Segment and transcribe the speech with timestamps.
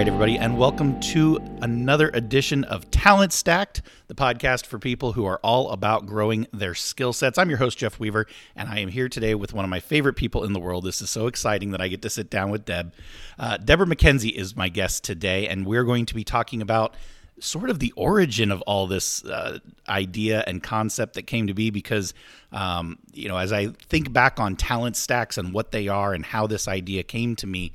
[0.00, 5.26] right, everybody, and welcome to another edition of Talent Stacked, the podcast for people who
[5.26, 7.36] are all about growing their skill sets.
[7.36, 8.26] I'm your host, Jeff Weaver,
[8.56, 10.84] and I am here today with one of my favorite people in the world.
[10.84, 12.94] This is so exciting that I get to sit down with Deb.
[13.38, 16.94] Uh, Deborah McKenzie is my guest today, and we're going to be talking about
[17.38, 21.68] sort of the origin of all this uh, idea and concept that came to be
[21.68, 22.14] because
[22.52, 26.26] um, you know as i think back on talent stacks and what they are and
[26.26, 27.72] how this idea came to me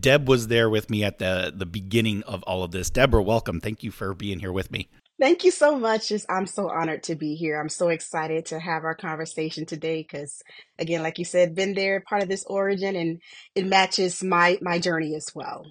[0.00, 2.90] Deb was there with me at the the beginning of all of this.
[2.90, 3.60] Deborah, welcome.
[3.60, 4.88] Thank you for being here with me.
[5.20, 6.08] Thank you so much.
[6.08, 7.60] Just, I'm so honored to be here.
[7.60, 10.42] I'm so excited to have our conversation today because,
[10.80, 13.20] again, like you said, been there, part of this origin, and
[13.54, 15.64] it matches my my journey as well.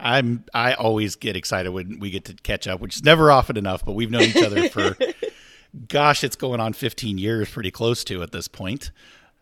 [0.00, 3.56] I'm I always get excited when we get to catch up, which is never often
[3.56, 4.96] enough, but we've known each other for
[5.88, 8.90] gosh, it's going on 15 years, pretty close to at this point.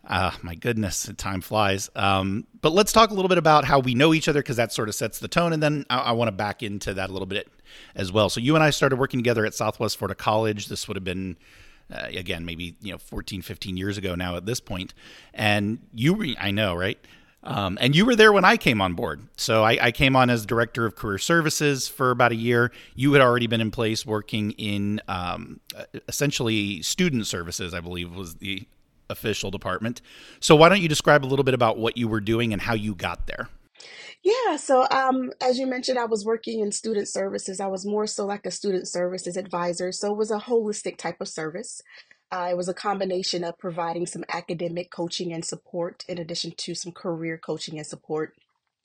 [0.05, 1.89] Uh, my goodness, time flies.
[1.95, 4.71] Um, but let's talk a little bit about how we know each other because that
[4.71, 5.51] sort of sets the tone.
[5.51, 7.47] And then I, I want to back into that a little bit
[7.95, 8.29] as well.
[8.29, 10.67] So you and I started working together at Southwest Florida College.
[10.67, 11.37] This would have been,
[11.91, 14.61] uh, again, maybe, you know, 14, 15 years ago now at this.
[15.33, 16.99] And you, re- I know, right?
[17.43, 19.27] Um, and you were there when I came on board.
[19.37, 22.71] So I, I, came on as director of career services for about a year.
[22.95, 25.59] You had already been in place working in um,
[26.07, 28.67] essentially student services, I believe was the
[29.09, 30.01] official department.
[30.39, 32.73] So why don't you describe a little bit about what you were doing and how
[32.73, 33.49] you got there?
[34.23, 37.59] Yeah, so um, as you mentioned, I was working in student services.
[37.59, 39.91] I was more so like a student services advisor.
[39.91, 41.81] So it was a holistic type of service.
[42.31, 46.73] Uh, it was a combination of providing some academic coaching and support in addition to
[46.73, 48.33] some career coaching and support.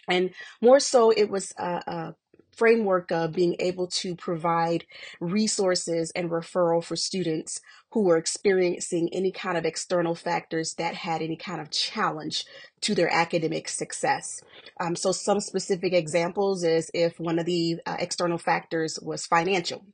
[0.07, 2.13] And more so, it was uh, uh,
[2.53, 4.85] framework of being able to provide
[5.21, 7.61] resources and referral for students
[7.93, 12.45] who were experiencing any kind of external factors that had any kind of challenge
[12.81, 14.43] to their academic success.
[14.79, 19.85] Um, so, some specific examples is if one of the uh, external factors was financial.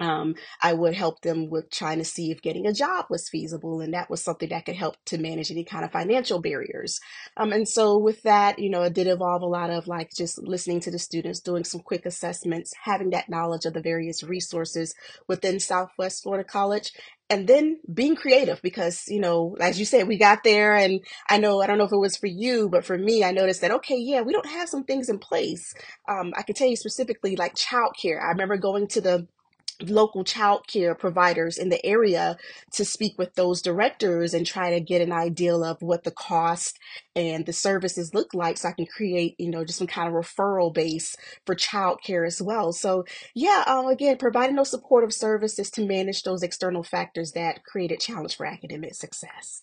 [0.00, 3.80] Um, I would help them with trying to see if getting a job was feasible,
[3.80, 7.00] and that was something that could help to manage any kind of financial barriers.
[7.36, 10.42] Um, and so, with that, you know, it did involve a lot of like just
[10.42, 14.94] listening to the students, doing some quick assessments, having that knowledge of the various resources
[15.28, 16.92] within Southwest Florida College,
[17.30, 21.38] and then being creative because you know as you said we got there and i
[21.38, 23.70] know i don't know if it was for you but for me i noticed that
[23.70, 25.72] okay yeah we don't have some things in place
[26.08, 29.26] um, i can tell you specifically like childcare i remember going to the
[29.82, 32.36] local child care providers in the area
[32.72, 36.78] to speak with those directors and try to get an idea of what the cost
[37.16, 40.14] and the services look like so I can create, you know, just some kind of
[40.14, 41.16] referral base
[41.46, 42.72] for child care as well.
[42.72, 43.04] So
[43.34, 47.96] yeah, um, again, providing those supportive services to manage those external factors that create a
[47.96, 49.62] challenge for academic success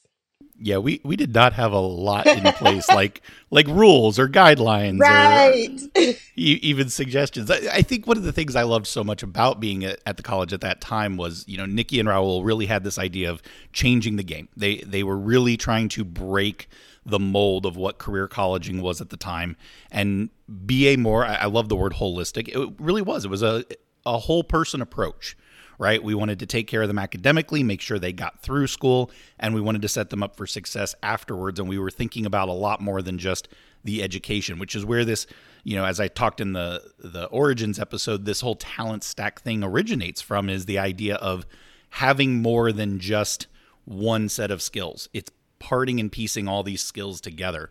[0.60, 5.00] yeah, we we did not have a lot in place like like rules or guidelines
[5.00, 5.80] right.
[5.96, 7.52] or even suggestions.
[7.52, 10.18] I, I, think one of the things I loved so much about being at, at,
[10.18, 13.30] the college at that time was, you know, Nikki and Raul really had this idea
[13.30, 13.42] of
[13.72, 14.50] changing the game.
[14.58, 16.70] They they were really trying to break
[17.06, 19.56] the mold of what career colleging was at the time
[19.92, 20.30] and
[20.66, 22.48] be a more I, I love the word holistic.
[22.50, 23.26] It really was.
[23.26, 23.64] It was a
[24.06, 25.36] a whole person approach
[25.78, 26.04] right?
[26.04, 29.54] We wanted to take care of them academically, make sure they got through school, and
[29.54, 31.60] we wanted to set them up for success afterwards.
[31.60, 33.48] And we were thinking about a lot more than just
[33.84, 35.28] the education, which is where this,
[35.64, 39.64] you know, as I talked in the the origins episode, this whole talent stack thing
[39.64, 41.46] originates from is the idea of
[41.92, 43.48] having more than just
[43.86, 45.08] one set of skills.
[45.14, 47.70] It's parting and piecing all these skills together.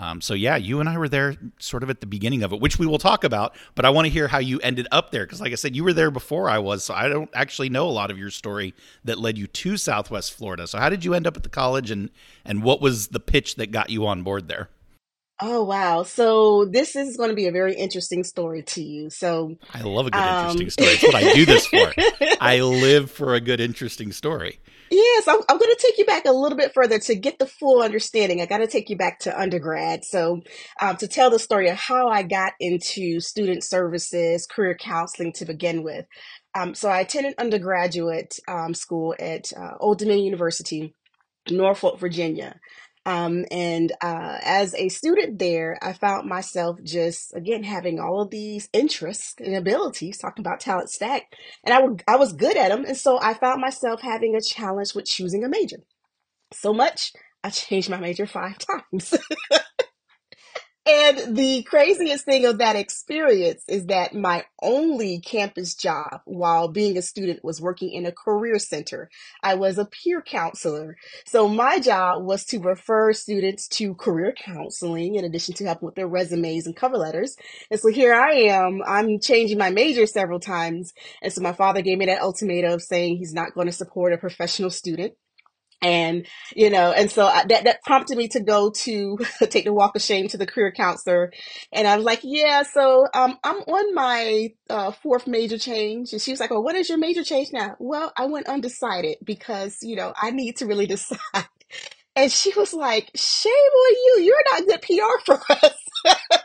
[0.00, 2.60] Um, so yeah, you and I were there sort of at the beginning of it,
[2.60, 3.54] which we will talk about.
[3.74, 5.84] But I want to hear how you ended up there because, like I said, you
[5.84, 8.74] were there before I was, so I don't actually know a lot of your story
[9.04, 10.66] that led you to Southwest Florida.
[10.66, 12.08] So how did you end up at the college, and
[12.46, 14.70] and what was the pitch that got you on board there?
[15.42, 16.02] Oh wow!
[16.02, 19.10] So this is going to be a very interesting story to you.
[19.10, 20.90] So I love a good um, interesting story.
[20.90, 21.92] That's what I do this for.
[22.40, 24.60] I live for a good interesting story.
[24.90, 27.46] Yes, I'm, I'm going to take you back a little bit further to get the
[27.46, 28.40] full understanding.
[28.40, 30.04] I got to take you back to undergrad.
[30.04, 30.40] So,
[30.80, 35.44] um, to tell the story of how I got into student services, career counseling to
[35.44, 36.06] begin with.
[36.58, 40.96] Um, so, I attended undergraduate um, school at uh, Old Dominion University,
[41.48, 42.58] Norfolk, Virginia.
[43.10, 48.30] Um, and uh, as a student there, I found myself just again having all of
[48.30, 51.24] these interests and abilities, talking about talent stack,
[51.64, 51.74] and
[52.06, 52.84] I, was good at them.
[52.84, 55.78] And so I found myself having a challenge with choosing a major.
[56.52, 57.12] So much,
[57.42, 58.58] I changed my major five
[58.92, 59.14] times.
[60.86, 66.96] And the craziest thing of that experience is that my only campus job while being
[66.96, 69.10] a student was working in a career center.
[69.42, 70.96] I was a peer counselor.
[71.26, 75.96] So my job was to refer students to career counseling in addition to helping with
[75.96, 77.36] their resumes and cover letters.
[77.70, 80.94] And so here I am, I'm changing my major several times.
[81.20, 84.18] And so my father gave me that ultimatum saying he's not going to support a
[84.18, 85.12] professional student
[85.82, 89.18] and you know and so I, that that prompted me to go to
[89.48, 91.32] take the walk of shame to the career counselor.
[91.72, 96.12] And i was like yeah so um, i'm on my uh, fourth major change.
[96.12, 97.76] And she was like well what is your major change now?
[97.78, 101.18] Well i went undecided because you know i need to really decide
[102.20, 104.22] and she was like shame on you.
[104.24, 105.74] You're not good pr for us.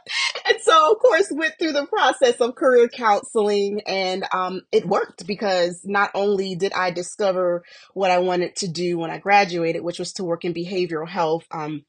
[0.48, 5.26] And so of course went through the process of career counseling and um, it worked
[5.26, 7.64] because not only did i discover
[7.94, 11.46] what i wanted to do when i graduated which was to work in behavioral health
[11.52, 11.84] um,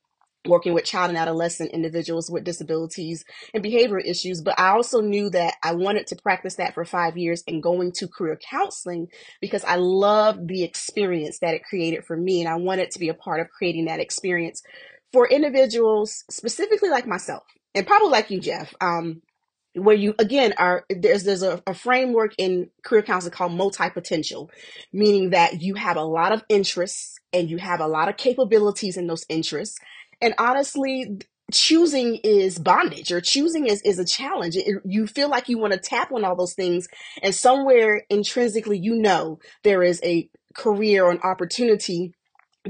[0.48, 5.30] working with child and adolescent individuals with disabilities and behavioral issues but i also knew
[5.30, 9.08] that i wanted to practice that for five years and going to career counseling
[9.40, 13.08] because i loved the experience that it created for me and i wanted to be
[13.08, 14.62] a part of creating that experience
[15.12, 17.44] for individuals specifically like myself
[17.74, 19.22] and probably like you, Jeff, um,
[19.74, 24.50] where you again are there's there's a, a framework in career counseling called multi potential,
[24.92, 28.96] meaning that you have a lot of interests and you have a lot of capabilities
[28.96, 29.78] in those interests.
[30.20, 31.18] And honestly,
[31.52, 34.56] choosing is bondage or choosing is, is a challenge.
[34.56, 36.88] It, you feel like you want to tap on all those things,
[37.22, 42.14] and somewhere intrinsically, you know there is a career or an opportunity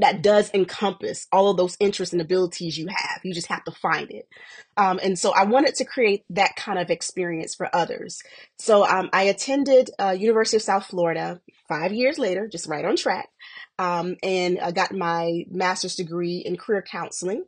[0.01, 3.21] that does encompass all of those interests and abilities you have.
[3.25, 4.29] You just have to find it.
[4.77, 8.23] Um, and so I wanted to create that kind of experience for others.
[8.59, 12.97] So um, I attended uh, University of South Florida five years later, just right on
[12.97, 13.31] track,
[13.79, 17.45] um, and I got my master's degree in career counseling.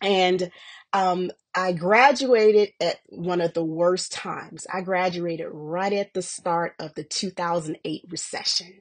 [0.00, 0.50] And
[0.92, 4.66] um, I graduated at one of the worst times.
[4.72, 8.74] I graduated right at the start of the 2008 recession.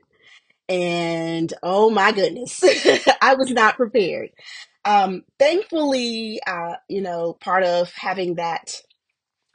[0.67, 2.63] And oh my goodness,
[3.21, 4.29] I was not prepared.
[4.85, 8.81] Um, thankfully, uh, you know, part of having that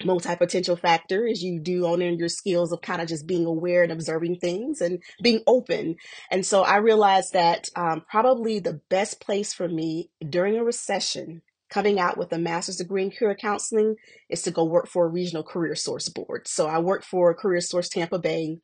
[0.05, 3.83] multi-potential factor is you do own in your skills of kind of just being aware
[3.83, 5.97] and observing things and being open.
[6.31, 11.43] And so I realized that um, probably the best place for me during a recession,
[11.71, 13.97] coming out with a master's degree in career counseling,
[14.29, 16.47] is to go work for a regional career source board.
[16.47, 18.59] So I worked for Career Source Tampa Bay.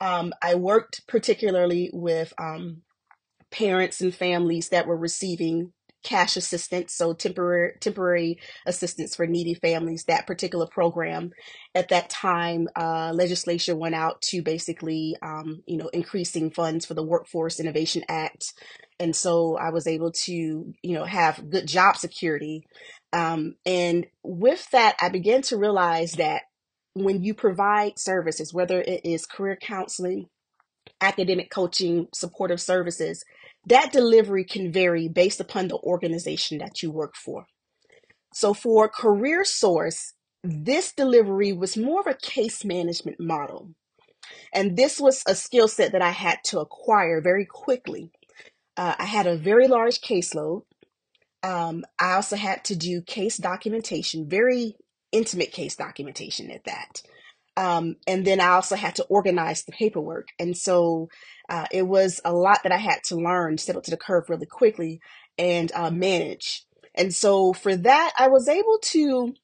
[0.00, 2.82] Um, I worked particularly with um,
[3.52, 10.04] parents and families that were receiving cash assistance, so temporary temporary assistance for needy families.
[10.04, 11.32] That particular program,
[11.74, 16.94] at that time, uh, legislation went out to basically, um, you know, increasing funds for
[16.94, 18.52] the Workforce Innovation Act,
[18.98, 22.66] and so I was able to, you know, have good job security.
[23.12, 26.42] Um, and with that, I began to realize that
[26.94, 30.28] when you provide services, whether it is career counseling,
[31.00, 33.24] academic coaching, supportive services,
[33.66, 37.46] that delivery can vary based upon the organization that you work for.
[38.34, 43.70] So for Career Source, this delivery was more of a case management model.
[44.52, 48.10] And this was a skill set that I had to acquire very quickly.
[48.76, 50.62] Uh, I had a very large caseload.
[51.42, 54.76] Um, I also had to do case documentation, very
[55.10, 57.02] intimate case documentation at that.
[57.56, 60.28] Um, and then I also had to organize the paperwork.
[60.38, 61.08] And so
[61.52, 64.30] uh, it was a lot that I had to learn, step up to the curve
[64.30, 65.02] really quickly
[65.36, 66.64] and uh, manage.
[66.94, 69.34] And so for that, I was able to,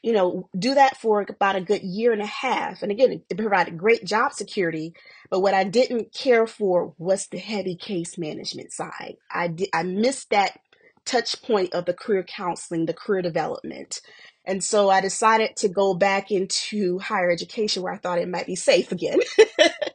[0.00, 2.82] you know, do that for about a good year and a half.
[2.82, 4.94] And again, it provided great job security.
[5.28, 9.16] But what I didn't care for was the heavy case management side.
[9.28, 10.56] I did, I missed that
[11.04, 14.02] touch point of the career counseling, the career development.
[14.46, 18.46] And so I decided to go back into higher education where I thought it might
[18.46, 19.18] be safe again.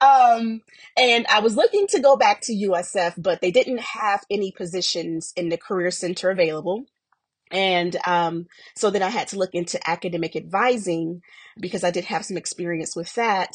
[0.00, 0.62] um,
[0.96, 5.32] and I was looking to go back to USF, but they didn't have any positions
[5.36, 6.84] in the career center available.
[7.50, 11.22] And um, so then I had to look into academic advising
[11.58, 13.54] because I did have some experience with that.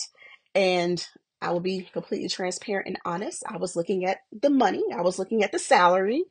[0.53, 1.05] And
[1.45, 3.43] I will be completely transparent and honest.
[3.47, 6.23] I was looking at the money, I was looking at the salary,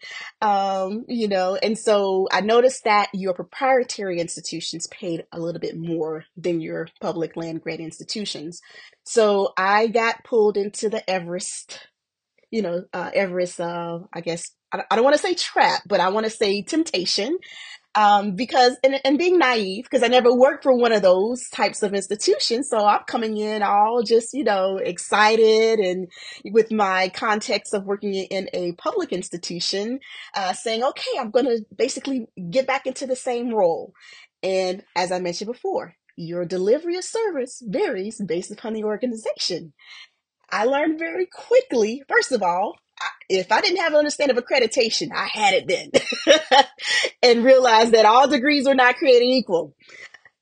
[0.42, 5.76] um, you know, and so I noticed that your proprietary institutions paid a little bit
[5.76, 8.61] more than your public land grant institutions.
[9.04, 11.87] So I got pulled into the Everest,
[12.50, 16.00] you know, uh, Everest, uh, I guess, I, I don't want to say trap, but
[16.00, 17.38] I want to say temptation
[17.94, 21.82] um, because and, and being naive because I never worked for one of those types
[21.82, 22.68] of institutions.
[22.68, 26.08] So I'm coming in all just you know excited and
[26.44, 30.00] with my context of working in a public institution,
[30.34, 33.92] uh, saying, okay, I'm going to basically get back into the same role.
[34.42, 39.72] And as I mentioned before, your delivery of service varies based upon the organization.
[40.50, 42.76] I learned very quickly, first of all,
[43.28, 46.64] if I didn't have an understanding of accreditation, I had it then
[47.23, 49.75] and realized that all degrees are not created equal.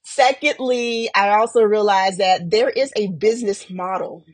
[0.02, 4.24] Secondly, I also realized that there is a business model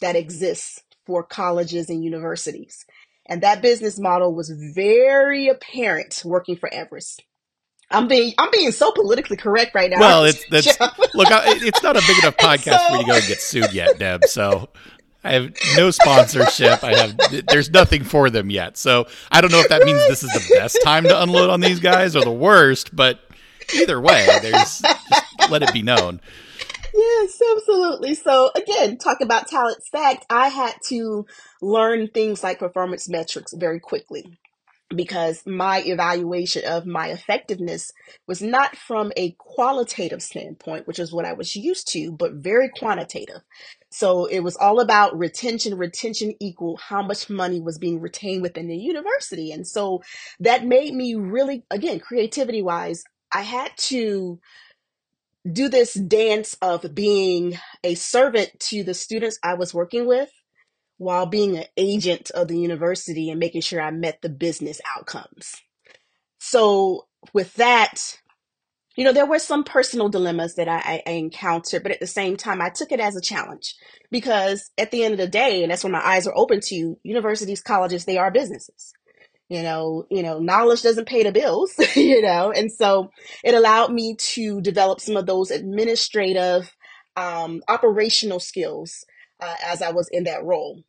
[0.00, 2.84] that exists for colleges and universities.
[3.26, 7.22] And that business model was very apparent working for Everest.
[7.90, 10.00] I'm being I'm being so politically correct right now.
[10.00, 10.66] Well, it's that's
[11.14, 13.72] look, it's not a big enough podcast so, for you to go and get sued
[13.72, 14.24] yet, Deb.
[14.24, 14.68] So
[15.24, 16.84] I have no sponsorship.
[16.84, 18.76] I have there's nothing for them yet.
[18.76, 21.60] So I don't know if that means this is the best time to unload on
[21.60, 23.20] these guys or the worst, but
[23.74, 24.82] either way, there's
[25.50, 26.20] let it be known.
[26.94, 28.14] Yes, absolutely.
[28.14, 30.26] So again, talk about talent stacked.
[30.30, 31.26] I had to
[31.60, 34.38] learn things like performance metrics very quickly
[34.94, 37.92] because my evaluation of my effectiveness
[38.26, 42.68] was not from a qualitative standpoint, which is what I was used to, but very
[42.68, 43.40] quantitative.
[43.96, 48.66] So it was all about retention, retention equal how much money was being retained within
[48.66, 49.52] the university.
[49.52, 50.02] And so
[50.40, 54.40] that made me really, again, creativity wise, I had to
[55.50, 60.30] do this dance of being a servant to the students I was working with
[60.98, 65.54] while being an agent of the university and making sure I met the business outcomes.
[66.40, 68.18] So with that,
[68.96, 72.36] you know, there were some personal dilemmas that I, I, encountered, but at the same
[72.36, 73.74] time, I took it as a challenge
[74.10, 76.96] because at the end of the day, and that's when my eyes are open to
[77.02, 78.92] universities, colleges, they are businesses.
[79.48, 83.10] You know, you know, knowledge doesn't pay the bills, you know, and so
[83.42, 86.74] it allowed me to develop some of those administrative,
[87.16, 89.04] um, operational skills
[89.40, 90.82] uh, as I was in that role.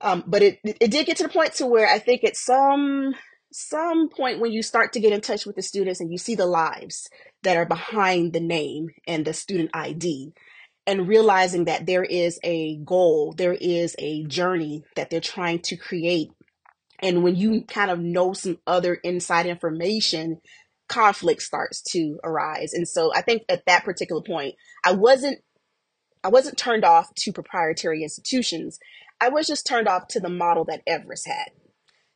[0.00, 3.14] Um, but it it did get to the point to where I think at some
[3.52, 6.34] some point when you start to get in touch with the students and you see
[6.34, 7.08] the lives
[7.42, 10.32] that are behind the name and the student ID
[10.86, 15.76] and realizing that there is a goal, there is a journey that they're trying to
[15.76, 16.30] create.
[17.00, 20.40] And when you kind of know some other inside information,
[20.88, 22.72] conflict starts to arise.
[22.72, 25.38] And so I think at that particular point, I wasn't
[26.22, 28.78] I wasn't turned off to proprietary institutions.
[29.20, 31.50] I was just turned off to the model that Everest had.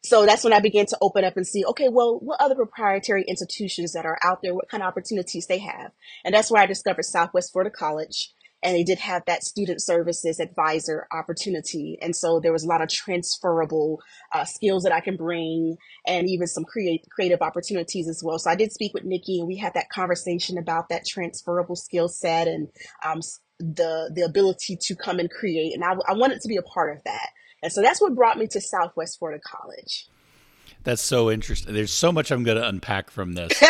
[0.04, 3.24] So that's when I began to open up and see, okay, well, what other proprietary
[3.26, 5.92] institutions that are out there, what kind of opportunities they have.
[6.24, 8.30] And that's where I discovered Southwest Florida College.
[8.62, 11.98] And they did have that student services advisor opportunity.
[12.00, 14.00] And so there was a lot of transferable
[14.32, 18.38] uh, skills that I can bring and even some create, creative opportunities as well.
[18.38, 22.08] So I did speak with Nikki and we had that conversation about that transferable skill
[22.08, 22.68] set and
[23.04, 23.20] um,
[23.58, 25.74] the the ability to come and create.
[25.74, 27.28] And I, I wanted to be a part of that.
[27.64, 30.06] And so that's what brought me to Southwest Florida College.
[30.84, 31.72] That's so interesting.
[31.72, 33.58] There's so much I'm going to unpack from this.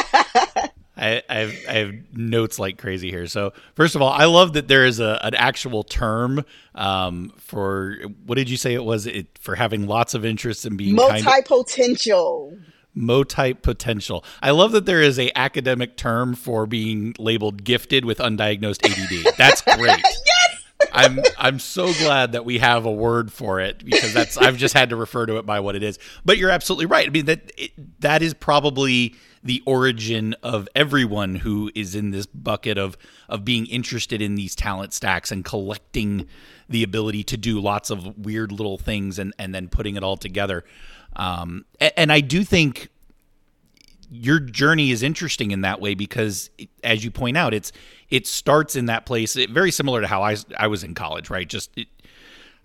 [0.96, 3.28] I, I, have, I have notes like crazy here.
[3.28, 7.98] So first of all, I love that there is a an actual term um, for
[8.26, 9.06] what did you say it was?
[9.06, 12.50] It for having lots of interest in being multi potential.
[12.50, 14.24] Kind of, Mo-type potential.
[14.40, 19.34] I love that there is a academic term for being labeled gifted with undiagnosed ADD.
[19.36, 20.00] That's great.
[20.92, 24.74] I'm I'm so glad that we have a word for it because that's I've just
[24.74, 25.98] had to refer to it by what it is.
[26.24, 27.06] But you're absolutely right.
[27.06, 32.26] I mean that it, that is probably the origin of everyone who is in this
[32.26, 32.96] bucket of
[33.28, 36.26] of being interested in these talent stacks and collecting
[36.68, 40.16] the ability to do lots of weird little things and and then putting it all
[40.16, 40.64] together.
[41.16, 41.64] Um,
[41.96, 42.88] and I do think
[44.14, 46.50] your journey is interesting in that way because,
[46.82, 47.72] as you point out, it's
[48.10, 49.36] it starts in that place.
[49.36, 51.48] It, very similar to how I I was in college, right?
[51.48, 51.88] Just it,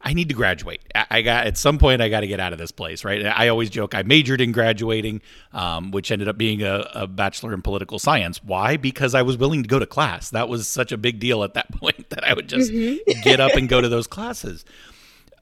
[0.02, 0.82] I need to graduate.
[0.96, 3.26] I got at some point I got to get out of this place, right?
[3.26, 7.54] I always joke I majored in graduating, um, which ended up being a, a, bachelor
[7.54, 8.42] in political science.
[8.42, 8.78] Why?
[8.78, 10.30] Because I was willing to go to class.
[10.30, 13.22] That was such a big deal at that point that I would just mm-hmm.
[13.22, 14.64] get up and go to those classes.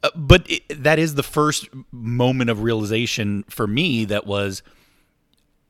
[0.02, 4.64] Uh, but it, that is the first moment of realization for me that was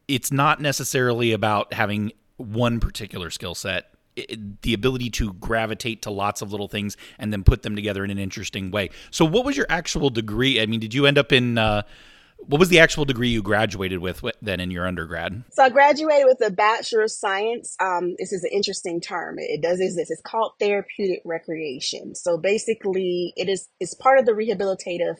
[0.07, 3.91] it's not necessarily about having one particular skill set
[4.61, 8.11] the ability to gravitate to lots of little things and then put them together in
[8.11, 8.89] an interesting way.
[9.11, 10.61] So, what was your actual degree?
[10.61, 11.83] I mean, did you end up in uh,
[12.37, 15.43] what was the actual degree you graduated with then in your undergrad?
[15.51, 17.75] So, I graduated with a Bachelor of Science.
[17.79, 19.35] Um, this is an interesting term.
[19.37, 20.11] It does exist.
[20.11, 22.15] It's called therapeutic recreation.
[22.15, 25.17] So, basically, it is it's part of the rehabilitative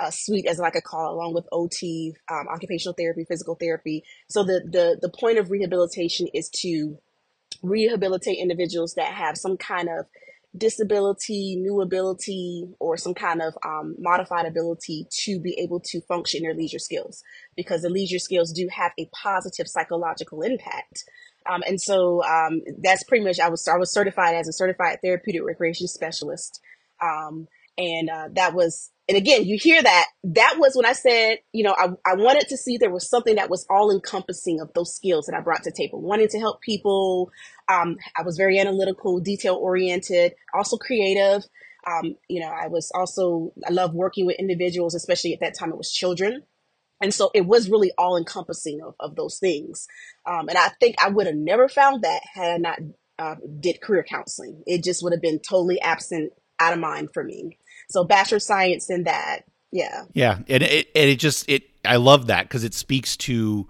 [0.00, 4.02] uh, suite, as I could call, along with OT, um, occupational therapy, physical therapy.
[4.28, 6.98] So the the the point of rehabilitation is to
[7.62, 10.06] rehabilitate individuals that have some kind of
[10.56, 16.42] disability, new ability, or some kind of um, modified ability to be able to function
[16.42, 17.22] their leisure skills
[17.56, 21.04] because the leisure skills do have a positive psychological impact.
[21.48, 24.98] Um, and so um, that's pretty much I was I was certified as a certified
[25.02, 26.60] therapeutic recreation specialist,
[27.02, 27.46] um,
[27.78, 31.64] and uh, that was and again you hear that that was when I said you
[31.64, 34.94] know I, I wanted to see there was something that was all encompassing of those
[34.94, 37.32] skills that I brought to table, wanting to help people,
[37.68, 41.44] um, I was very analytical, detail oriented, also creative.
[41.86, 45.70] Um, you know, I was also, I love working with individuals, especially at that time
[45.70, 46.42] it was children.
[47.02, 49.88] And so it was really all encompassing of, of those things.
[50.26, 52.78] Um, and I think I would have never found that had I not
[53.18, 54.62] uh, did career counseling.
[54.66, 57.58] It just would have been totally absent out of mind for me.
[57.90, 59.40] So bachelor science in that.
[59.72, 60.04] Yeah.
[60.14, 60.38] Yeah.
[60.48, 63.68] And it, and it just, it, I love that because it speaks to,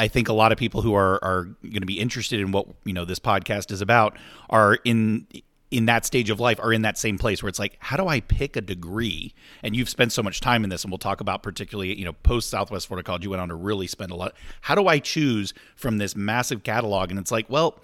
[0.00, 2.66] I think a lot of people who are are going to be interested in what
[2.84, 4.16] you know this podcast is about
[4.48, 5.26] are in
[5.70, 8.08] in that stage of life are in that same place where it's like how do
[8.08, 11.20] i pick a degree and you've spent so much time in this and we'll talk
[11.20, 14.14] about particularly you know post southwest florida college you went on to really spend a
[14.14, 17.78] lot how do i choose from this massive catalog and it's like well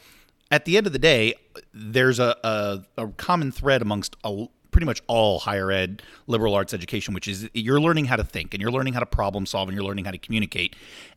[0.51, 1.35] at the end of the day
[1.75, 6.75] there's a, a, a common thread amongst a, pretty much all higher ed liberal arts
[6.75, 9.69] education which is you're learning how to think and you're learning how to problem solve
[9.69, 10.77] and you're learning how to communicate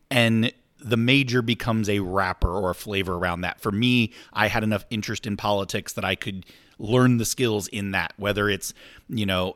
[0.09, 0.51] and
[0.81, 3.59] the major becomes a wrapper or a flavor around that.
[3.59, 6.45] For me, I had enough interest in politics that I could
[6.77, 8.73] learn the skills in that, whether it's,
[9.09, 9.55] you know,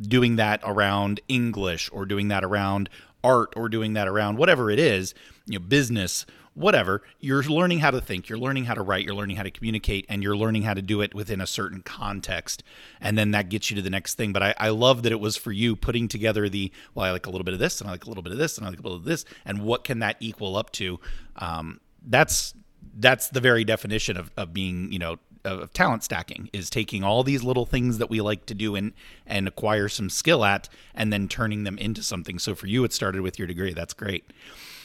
[0.00, 2.88] doing that around English or doing that around
[3.24, 5.14] art or doing that around whatever it is,
[5.46, 9.14] you know, business whatever, you're learning how to think, you're learning how to write, you're
[9.14, 12.64] learning how to communicate, and you're learning how to do it within a certain context.
[13.00, 14.32] And then that gets you to the next thing.
[14.32, 17.26] But I, I love that it was for you putting together the, well, I like
[17.26, 18.70] a little bit of this, and I like a little bit of this, and I
[18.70, 20.98] like a little of this, and what can that equal up to?
[21.36, 22.54] Um, that's
[22.98, 27.22] that's the very definition of, of being, you know, of talent stacking is taking all
[27.22, 28.92] these little things that we like to do and
[29.26, 32.38] and acquire some skill at and then turning them into something.
[32.38, 33.72] So for you it started with your degree.
[33.72, 34.32] That's great.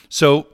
[0.10, 0.48] So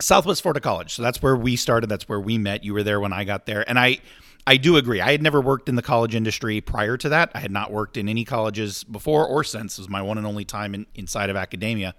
[0.00, 0.94] Southwest Florida College.
[0.94, 1.88] So that's where we started.
[1.88, 2.64] That's where we met.
[2.64, 3.68] You were there when I got there.
[3.68, 3.98] And I
[4.46, 5.02] I do agree.
[5.02, 7.30] I had never worked in the college industry prior to that.
[7.34, 9.78] I had not worked in any colleges before or since.
[9.78, 11.94] It was my one and only time in, inside of academia.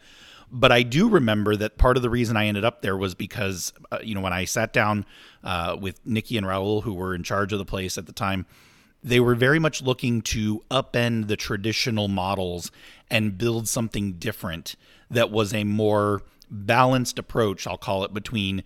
[0.51, 3.71] But I do remember that part of the reason I ended up there was because,
[3.91, 5.05] uh, you know, when I sat down
[5.43, 8.47] uh, with Nikki and Raul, who were in charge of the place at the time,
[9.03, 12.71] they were very much looking to upend the traditional models
[13.11, 14.75] and build something different
[15.11, 18.63] that was a more balanced approach, I'll call it, between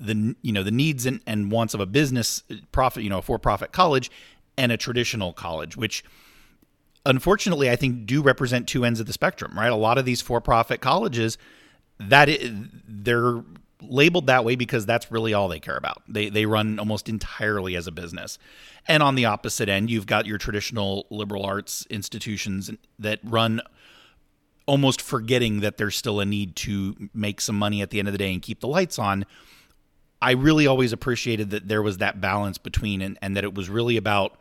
[0.00, 3.22] the you know the needs and, and wants of a business profit, you know, a
[3.22, 4.10] for profit college
[4.56, 6.04] and a traditional college, which
[7.04, 9.72] unfortunately I think do represent two ends of the spectrum, right?
[9.72, 11.38] A lot of these for profit colleges
[11.98, 12.52] that is,
[12.86, 13.42] they're
[13.80, 16.02] labeled that way because that's really all they care about.
[16.08, 18.38] They they run almost entirely as a business.
[18.86, 23.60] And on the opposite end, you've got your traditional liberal arts institutions that run
[24.68, 28.12] almost forgetting that there's still a need to make some money at the end of
[28.12, 29.24] the day and keep the lights on.
[30.20, 33.70] I really always appreciated that there was that balance between and, and that it was
[33.70, 34.38] really about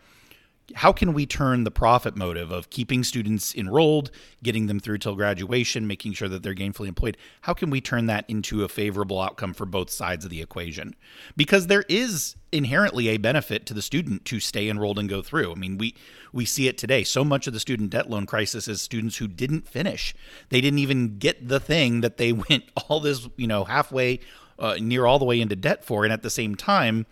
[0.76, 4.12] how can we turn the profit motive of keeping students enrolled,
[4.44, 8.08] getting them through till graduation, making sure that they're gainfully employed, how can we turn
[8.08, 10.94] that into a favorable outcome for both sides of the equation?
[11.38, 15.52] Because there is inherently a benefit to the student to stay enrolled and go through.
[15.52, 15.96] I mean, we
[16.34, 17.04] we see it today.
[17.04, 20.14] So much of the student debt loan crisis is students who didn't finish.
[20.50, 24.20] They didn't even get the thing that they went all this, you know, halfway
[24.60, 27.06] uh, near all the way into debt for and at the same time,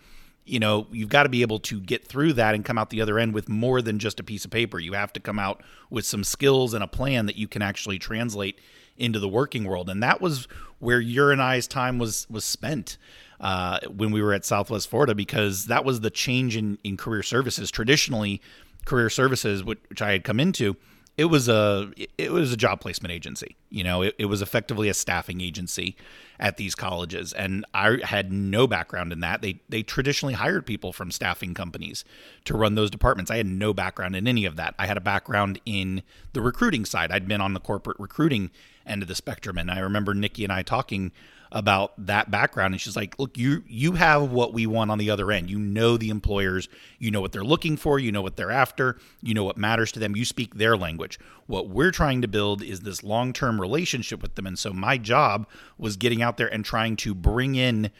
[0.46, 3.02] you know, you've got to be able to get through that and come out the
[3.02, 4.78] other end with more than just a piece of paper.
[4.78, 7.98] You have to come out with some skills and a plan that you can actually
[7.98, 8.60] translate
[8.96, 9.90] into the working world.
[9.90, 10.46] And that was
[10.78, 12.96] where your and I's time was was spent
[13.40, 17.22] uh, when we were at Southwest Florida because that was the change in, in career
[17.22, 17.70] services.
[17.70, 18.40] Traditionally,
[18.84, 20.76] career services, which, which I had come into,
[21.16, 23.56] it was a it was a job placement agency.
[23.70, 25.96] You know, it, it was effectively a staffing agency
[26.38, 29.42] at these colleges, and I had no background in that.
[29.42, 32.04] They they traditionally hired people from staffing companies
[32.44, 33.30] to run those departments.
[33.30, 34.74] I had no background in any of that.
[34.78, 36.02] I had a background in
[36.32, 37.10] the recruiting side.
[37.10, 38.50] I'd been on the corporate recruiting
[38.86, 41.12] end of the spectrum, and I remember Nikki and I talking
[41.52, 42.74] about that background.
[42.74, 45.50] And she's like look you you have what we want on the other end.
[45.50, 46.68] You know the employers.
[46.98, 47.98] You know what they're looking for.
[47.98, 48.98] You know what they're after.
[49.22, 50.16] You know what matters to them.
[50.16, 51.18] You speak their language.
[51.46, 55.46] What we're trying to build is this long-term relationship with them and so my job
[55.78, 57.90] was getting out there and trying to bring in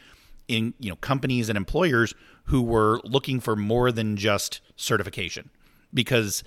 [0.47, 2.13] in you know companies and employers
[2.45, 5.49] who were looking for more than just certification
[5.93, 6.43] because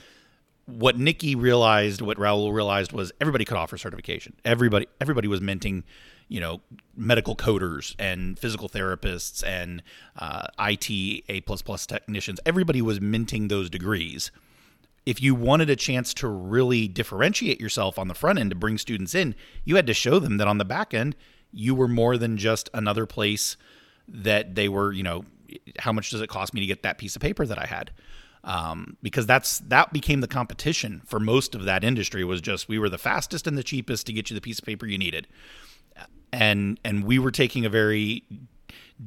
[0.66, 4.34] what Nikki realized, what Raul realized was everybody could offer certification.
[4.44, 5.84] Everybody, everybody was minting,
[6.28, 6.60] you know,
[6.96, 9.82] medical coders and physical therapists and
[10.16, 10.90] uh, IT
[11.28, 12.40] A plus plus technicians.
[12.46, 14.30] Everybody was minting those degrees.
[15.06, 18.78] If you wanted a chance to really differentiate yourself on the front end to bring
[18.78, 19.34] students in,
[19.64, 21.16] you had to show them that on the back end
[21.52, 23.56] you were more than just another place
[24.06, 24.92] that they were.
[24.92, 25.24] You know,
[25.78, 27.90] how much does it cost me to get that piece of paper that I had?
[28.44, 32.78] um, because that's that became the competition for most of that industry was just we
[32.78, 35.26] were the fastest and the cheapest to get you the piece of paper you needed
[36.32, 38.24] and and we were taking a very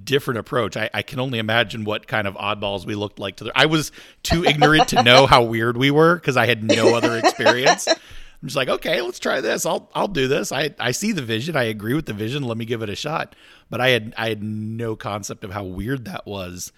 [0.03, 0.75] different approach.
[0.75, 3.65] I, I can only imagine what kind of oddballs we looked like to the i
[3.65, 3.91] was
[4.23, 7.87] too ignorant to know how weird we were because i had no other experience.
[7.87, 9.65] I'm just like okay let's try this.
[9.65, 10.51] I'll i'll do this.
[10.51, 11.55] I i see the vision.
[11.55, 12.43] I agree with the vision.
[12.43, 13.35] Let me give it a shot.
[13.69, 16.71] But i had i had no concept of how weird that was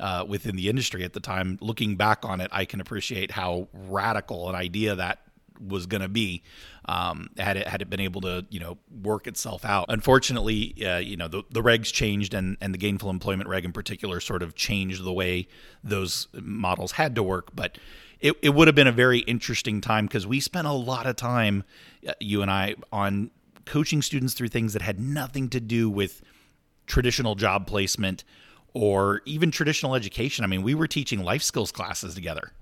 [0.00, 1.58] uh, within the industry at the time.
[1.60, 5.20] Looking back on it, I can appreciate how radical an idea that
[5.60, 6.42] was going to be
[6.86, 9.86] um, had it had it been able to you know work itself out.
[9.88, 13.72] Unfortunately, uh, you know the, the regs changed and and the gainful employment reg in
[13.72, 15.46] particular sort of changed the way
[15.82, 17.54] those models had to work.
[17.54, 17.78] But
[18.20, 21.16] it, it would have been a very interesting time because we spent a lot of
[21.16, 21.64] time,
[22.06, 23.30] uh, you and I, on
[23.66, 26.22] coaching students through things that had nothing to do with
[26.86, 28.24] traditional job placement
[28.74, 30.44] or even traditional education.
[30.44, 32.52] I mean, we were teaching life skills classes together.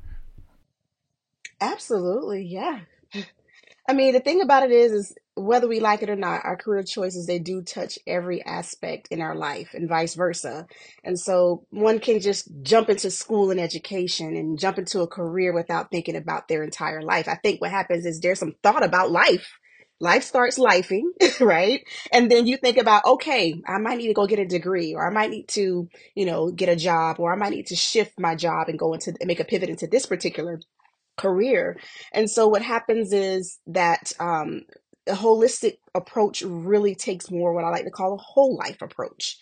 [1.60, 2.80] Absolutely, yeah.
[3.88, 6.56] I mean, the thing about it is, is whether we like it or not, our
[6.56, 10.66] career choices they do touch every aspect in our life, and vice versa.
[11.04, 15.52] And so, one can just jump into school and education and jump into a career
[15.52, 17.28] without thinking about their entire life.
[17.28, 19.50] I think what happens is there's some thought about life
[20.00, 21.02] life starts lifing,
[21.40, 21.82] right?
[22.12, 25.06] And then you think about, okay, I might need to go get a degree or
[25.06, 28.18] I might need to, you know, get a job or I might need to shift
[28.18, 30.58] my job and go into make a pivot into this particular
[31.16, 31.78] career.
[32.12, 34.62] And so what happens is that um,
[35.06, 39.38] a holistic approach really takes more what I like to call a whole life approach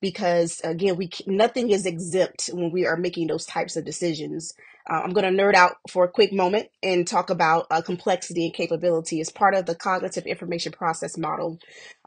[0.00, 4.52] because again we nothing is exempt when we are making those types of decisions
[4.90, 8.46] uh, I'm going to nerd out for a quick moment and talk about uh, complexity
[8.46, 11.58] and capability as part of the cognitive information process model.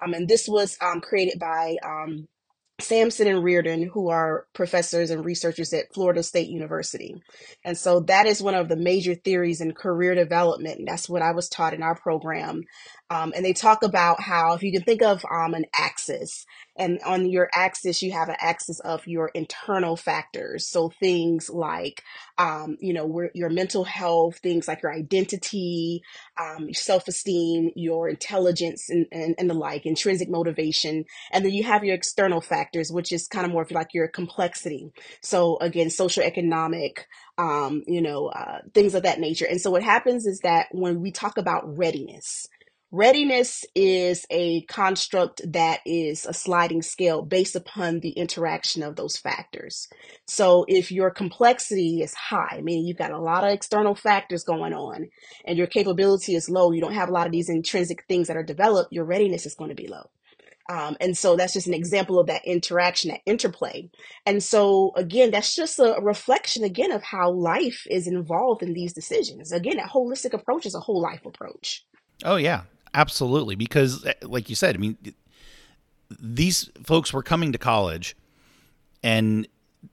[0.02, 2.28] Um, and this was um, created by um,
[2.80, 7.22] Sampson and Reardon, who are professors and researchers at Florida State University.
[7.64, 10.80] And so that is one of the major theories in career development.
[10.80, 12.64] And that's what I was taught in our program.
[13.10, 16.46] Um, and they talk about how if you can think of um, an axis,
[16.78, 20.68] and on your axis, you have an axis of your internal factors.
[20.68, 22.04] So things like,
[22.38, 26.02] um, you know, your mental health, things like your identity,
[26.40, 31.06] um, self esteem, your intelligence, and, and, and the like, intrinsic motivation.
[31.32, 34.10] And then you have your external factors, which is kind of more of like your
[34.10, 34.92] complexity.
[35.22, 39.46] So again, social economic, um, you know, uh, things of that nature.
[39.50, 42.48] And so what happens is that when we talk about readiness,
[42.98, 49.18] Readiness is a construct that is a sliding scale based upon the interaction of those
[49.18, 49.90] factors.
[50.28, 54.74] So if your complexity is high, meaning you've got a lot of external factors going
[54.74, 55.10] on
[55.44, 58.38] and your capability is low, you don't have a lot of these intrinsic things that
[58.38, 60.10] are developed, your readiness is going to be low.
[60.70, 63.90] Um, and so that's just an example of that interaction, that interplay.
[64.26, 68.94] And so again, that's just a reflection again of how life is involved in these
[68.94, 69.52] decisions.
[69.52, 71.86] Again, that holistic approach is a whole life approach.
[72.24, 72.62] Oh yeah,
[72.96, 73.56] absolutely.
[73.56, 74.98] Because, eh, like you said, I mean,
[76.20, 78.16] these folks were coming to college,
[79.04, 79.48] and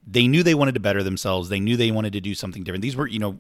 [0.06, 1.48] they knew they wanted to better themselves.
[1.48, 2.82] They knew they wanted to do something different.
[2.82, 3.38] These were, you know,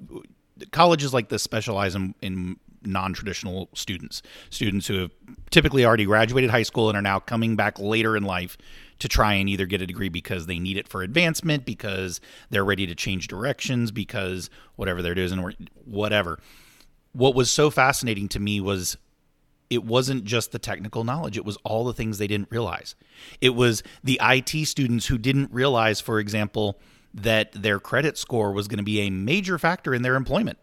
[0.70, 5.10] colleges like this specialize in, in non-traditional students, students who have
[5.50, 8.56] typically already graduated high school and are now coming back later in life
[8.98, 12.20] to try and either get a degree because they need it for advancement, because
[12.50, 16.38] they're ready to change directions, because whatever they're doing, whatever.
[17.12, 18.96] What was so fascinating to me was
[19.72, 22.94] it wasn't just the technical knowledge, it was all the things they didn't realize.
[23.40, 26.78] It was the IT students who didn't realize, for example,
[27.14, 30.58] that their credit score was going to be a major factor in their employment.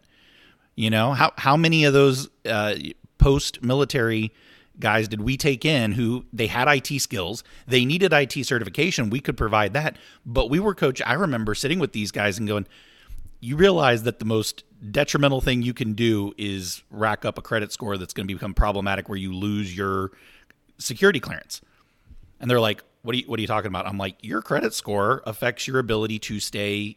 [0.76, 2.76] You know, how, how many of those uh,
[3.18, 4.32] post military
[4.78, 7.44] guys did we take in who they had IT skills?
[7.66, 9.10] They needed IT certification.
[9.10, 9.96] We could provide that.
[10.24, 11.02] But we were coach.
[11.04, 12.66] I remember sitting with these guys and going,
[13.40, 17.72] you realize that the most detrimental thing you can do is rack up a credit
[17.72, 20.12] score that's going to become problematic where you lose your
[20.78, 21.60] security clearance.
[22.38, 24.74] And they're like, "What are you what are you talking about?" I'm like, "Your credit
[24.74, 26.96] score affects your ability to stay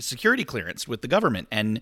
[0.00, 1.80] security clearance with the government and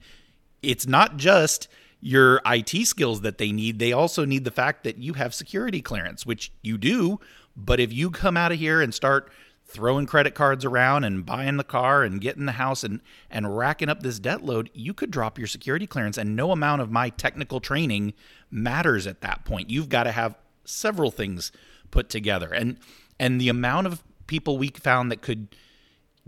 [0.62, 1.68] it's not just
[2.00, 3.78] your IT skills that they need.
[3.78, 7.20] They also need the fact that you have security clearance, which you do,
[7.56, 9.30] but if you come out of here and start
[9.70, 13.88] throwing credit cards around and buying the car and getting the house and and racking
[13.88, 17.08] up this debt load, you could drop your security clearance and no amount of my
[17.10, 18.12] technical training
[18.50, 19.70] matters at that point.
[19.70, 21.52] You've got to have several things
[21.90, 22.52] put together.
[22.52, 22.78] And
[23.18, 25.54] and the amount of people we found that could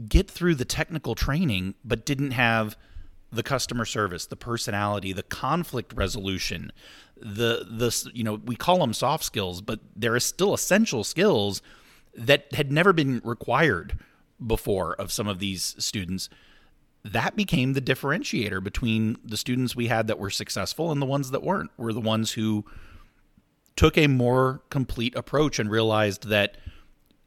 [0.09, 2.76] get through the technical training but didn't have
[3.31, 6.70] the customer service, the personality, the conflict resolution,
[7.16, 11.62] the the you know, we call them soft skills, but there are still essential skills
[12.14, 13.98] that had never been required
[14.44, 16.29] before of some of these students
[17.05, 21.33] that became the differentiator between the students we had that were successful and the ones
[21.33, 21.70] that weren't.
[21.77, 22.64] Were the ones who
[23.75, 26.59] took a more complete approach and realized that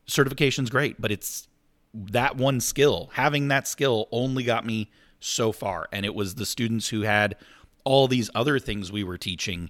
[0.08, 1.48] certification's great but it's
[1.96, 4.90] that one skill having that skill only got me
[5.26, 5.88] so far.
[5.92, 7.36] And it was the students who had
[7.84, 9.70] all these other things we were teaching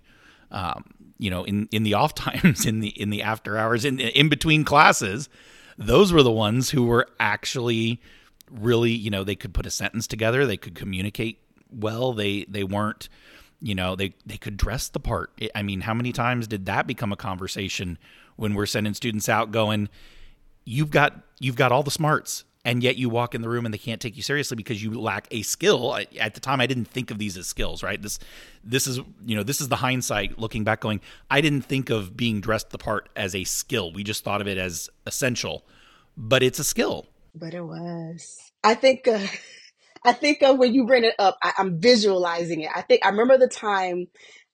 [0.55, 0.85] um,
[1.19, 4.29] you know, in in the off times, in the in the after hours, in in
[4.29, 5.29] between classes,
[5.77, 8.01] those were the ones who were actually
[8.49, 11.39] really, you know, they could put a sentence together, they could communicate
[11.71, 13.09] well, they they weren't,
[13.61, 15.31] you know, they they could dress the part.
[15.53, 17.97] I mean, how many times did that become a conversation
[18.37, 19.89] when we're sending students out going,
[20.63, 23.73] you've got you've got all the smarts and yet you walk in the room and
[23.73, 25.97] they can't take you seriously because you lack a skill.
[26.19, 28.01] At the time i didn't think of these as skills right?
[28.01, 28.19] This
[28.63, 30.99] this is you know this is the hindsight looking back going
[31.29, 33.93] i didn't think of being dressed the part as a skill.
[33.93, 35.65] We just thought of it as essential
[36.17, 37.07] but it's a skill.
[37.33, 38.51] But it was.
[38.63, 39.19] I think uh,
[40.03, 42.71] i think uh, when you bring it up I, i'm visualizing it.
[42.75, 44.07] I think i remember the time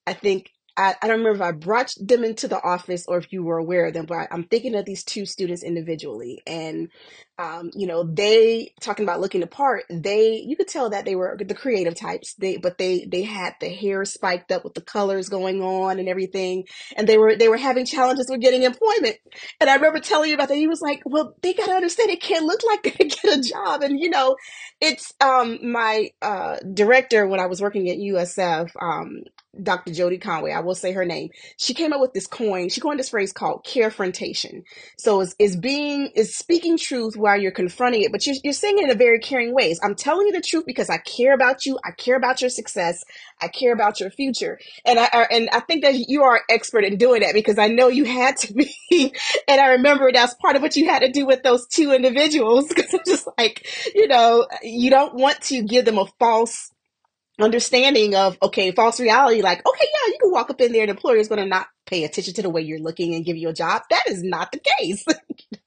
[0.06, 3.32] i think I, I don't remember if I brought them into the office or if
[3.34, 6.42] you were aware of them, but I, I'm thinking of these two students individually.
[6.48, 6.90] And,
[7.38, 11.38] um, you know, they talking about looking apart, they, you could tell that they were
[11.40, 12.36] the creative types.
[12.36, 16.08] They, but they, they had the hair spiked up with the colors going on and
[16.08, 16.66] everything.
[16.96, 19.18] And they were, they were having challenges with getting employment.
[19.60, 20.56] And I remember telling you about that.
[20.56, 23.42] He was like, well, they got to understand it can't look like they get a
[23.42, 23.82] job.
[23.82, 24.36] And, you know,
[24.80, 29.24] it's, um, my, uh, director when I was working at USF, um,
[29.62, 29.94] Dr.
[29.94, 31.30] Jody Conway, I will say her name.
[31.58, 32.70] She came up with this coin.
[32.70, 34.64] She coined this phrase called carefrontation.
[34.98, 38.80] So it's, it's being, is speaking truth while you're confronting it, but you're, you're saying
[38.80, 39.80] it in a very caring ways.
[39.84, 41.80] I'm telling you the truth because I care about you.
[41.86, 43.04] I care about your success.
[43.42, 44.60] I care about your future.
[44.86, 47.58] And I, I and I think that you are an expert in doing that because
[47.58, 48.74] I know you had to be.
[49.48, 52.68] and I remember that's part of what you had to do with those two individuals
[52.76, 56.72] because I'm just like, you know, you don't want to give them a false
[57.40, 60.92] understanding of okay false reality like okay yeah you can walk up in there and
[60.92, 63.50] employer is going to not pay attention to the way you're looking and give you
[63.50, 65.04] a job that is not the case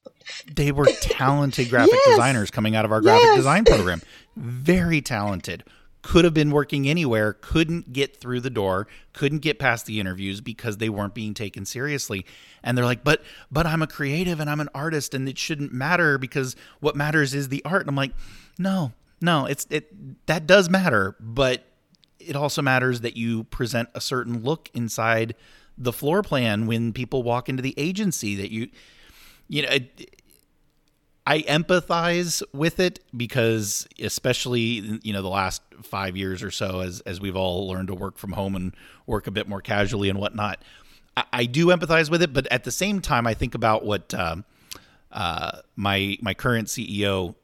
[0.53, 2.09] they were talented graphic yes.
[2.11, 3.37] designers coming out of our graphic yes.
[3.37, 4.03] design program
[4.37, 5.65] very talented
[6.03, 10.41] could have been working anywhere couldn't get through the door couldn't get past the interviews
[10.41, 12.27] because they weren't being taken seriously
[12.63, 15.73] and they're like but but i'm a creative and i'm an artist and it shouldn't
[15.73, 18.13] matter because what matters is the art and i'm like
[18.59, 18.93] no
[19.25, 21.65] no, it's it that does matter, but
[22.19, 25.35] it also matters that you present a certain look inside
[25.79, 28.69] the floor plan when people walk into the agency that you
[29.49, 30.11] you know it,
[31.27, 37.01] I empathize with it because especially you know the last 5 years or so as
[37.01, 38.75] as we've all learned to work from home and
[39.07, 40.63] work a bit more casually and whatnot
[41.17, 44.13] I, I do empathize with it but at the same time I think about what
[44.15, 44.37] uh,
[45.13, 47.35] uh, my my current CEO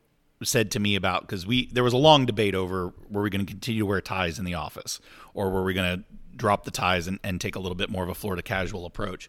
[0.42, 3.44] said to me about because we there was a long debate over were we going
[3.44, 5.00] to continue to wear ties in the office
[5.34, 6.04] or were we going to
[6.40, 9.28] drop the ties and, and take a little bit more of a Florida casual approach.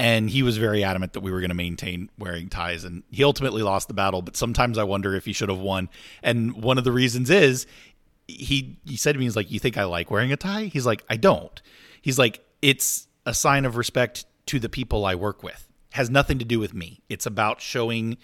[0.00, 2.84] And he was very adamant that we were going to maintain wearing ties.
[2.84, 4.22] And he ultimately lost the battle.
[4.22, 5.90] But sometimes I wonder if he should have won.
[6.22, 7.66] And one of the reasons is
[8.26, 10.64] he he said to me, he's like, You think I like wearing a tie?
[10.64, 11.60] He's like, I don't.
[12.00, 15.68] He's like, It's a sign of respect to the people I work with.
[15.90, 17.02] Has nothing to do with me.
[17.10, 18.16] It's about showing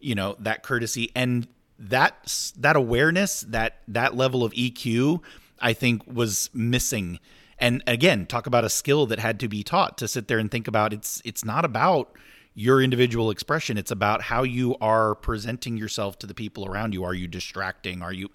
[0.00, 5.22] you know that courtesy and that that awareness that that level of EQ
[5.58, 7.18] I think was missing
[7.64, 10.50] and again talk about a skill that had to be taught to sit there and
[10.50, 12.12] think about it's it's not about
[12.56, 13.76] your individual expression.
[13.76, 17.02] It's about how you are presenting yourself to the people around you.
[17.02, 18.02] Are you distracting?
[18.02, 18.28] Are you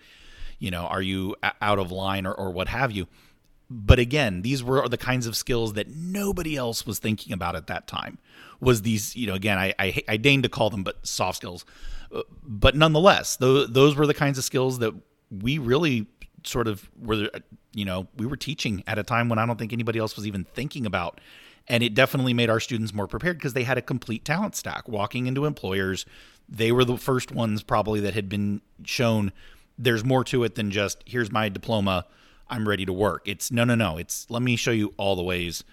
[0.57, 3.07] you know are you out of line or, or what have you?
[3.69, 7.67] But again these were the kinds of skills that nobody else was thinking about at
[7.67, 8.17] that time
[8.59, 11.65] was these you know again i i, I deign to call them but soft skills.
[12.11, 14.95] Uh, but nonetheless those, those were the kinds of skills that
[15.29, 16.07] we really
[16.43, 17.29] sort of were
[17.73, 20.25] you know we were teaching at a time when i don't think anybody else was
[20.27, 21.19] even thinking about
[21.67, 24.87] and it definitely made our students more prepared because they had a complete talent stack
[24.87, 26.05] walking into employers
[26.47, 29.31] they were the first ones probably that had been shown
[29.77, 32.05] there's more to it than just here's my diploma
[32.49, 33.21] I'm ready to work.
[33.25, 33.97] It's no, no, no.
[33.97, 35.63] It's let me show you all the ways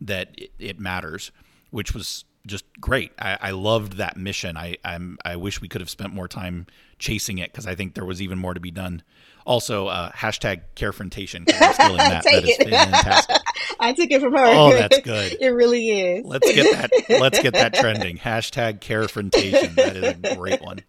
[0.00, 1.30] that it, it matters,
[1.70, 3.12] which was just great.
[3.18, 4.56] I, I loved that mission.
[4.56, 6.66] I I'm, I wish we could have spent more time
[6.98, 9.02] chasing it because I think there was even more to be done.
[9.44, 11.44] Also, uh, hashtag carefrontation.
[11.60, 12.24] I'm stealing that.
[12.24, 13.36] that is fantastic.
[13.80, 14.44] I took it from her.
[14.44, 15.36] Oh, that's good.
[15.40, 16.24] it really is.
[16.24, 17.20] Let's get that.
[17.20, 18.18] let's get that trending.
[18.18, 19.74] Hashtag carefrontation.
[19.74, 20.80] That is a great one.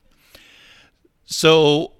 [1.25, 1.93] So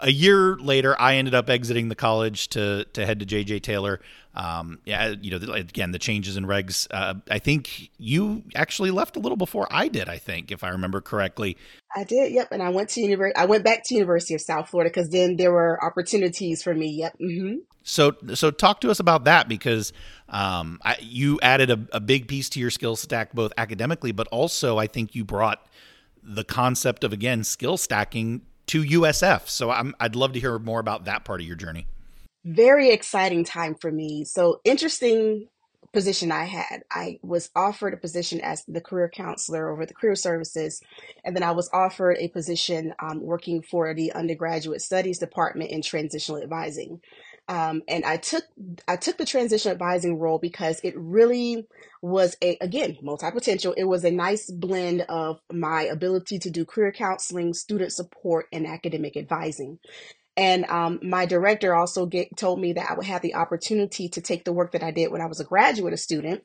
[0.00, 4.00] a year later, I ended up exiting the college to to head to JJ Taylor.
[4.34, 6.86] Um, yeah, you know, again, the changes in regs.
[6.90, 10.08] Uh, I think you actually left a little before I did.
[10.08, 11.56] I think, if I remember correctly.
[11.94, 12.32] I did.
[12.32, 13.36] Yep, and I went to university.
[13.36, 16.90] I went back to University of South Florida because then there were opportunities for me.
[16.90, 17.16] Yep.
[17.18, 17.54] Mm-hmm.
[17.82, 19.92] So, so talk to us about that because
[20.28, 24.26] um, I, you added a, a big piece to your skill stack, both academically, but
[24.28, 25.64] also I think you brought
[26.22, 29.48] the concept of again skill stacking to USF.
[29.48, 31.86] So I'm, I'd love to hear more about that part of your journey.
[32.44, 34.24] Very exciting time for me.
[34.24, 35.48] So interesting
[35.92, 36.82] position I had.
[36.90, 40.80] I was offered a position as the career counselor over the career services,
[41.24, 45.80] and then I was offered a position um, working for the undergraduate studies department in
[45.80, 47.00] transitional advising.
[47.48, 48.44] Um, and I took
[48.88, 51.66] I took the transition advising role because it really
[52.02, 53.72] was a again multi potential.
[53.76, 58.66] It was a nice blend of my ability to do career counseling, student support, and
[58.66, 59.78] academic advising.
[60.36, 64.20] And um, my director also get, told me that I would have the opportunity to
[64.20, 66.42] take the work that I did when I was a graduate student,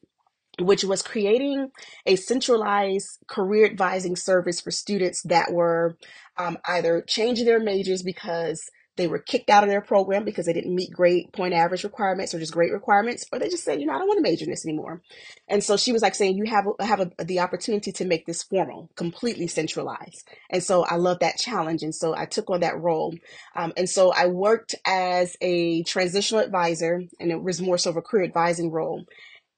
[0.60, 1.72] which was creating
[2.06, 5.98] a centralized career advising service for students that were
[6.38, 10.54] um, either changing their majors because they were kicked out of their program because they
[10.54, 13.86] didn't meet grade point average requirements or just grade requirements, or they just said, you
[13.86, 15.02] know, I don't want to major in this anymore.
[15.48, 18.44] And so she was like saying, you have have a, the opportunity to make this
[18.44, 20.28] formal, completely centralized.
[20.50, 23.16] And so I love that challenge, and so I took on that role.
[23.56, 27.98] Um, and so I worked as a transitional advisor, and it was more so of
[27.98, 29.06] a career advising role.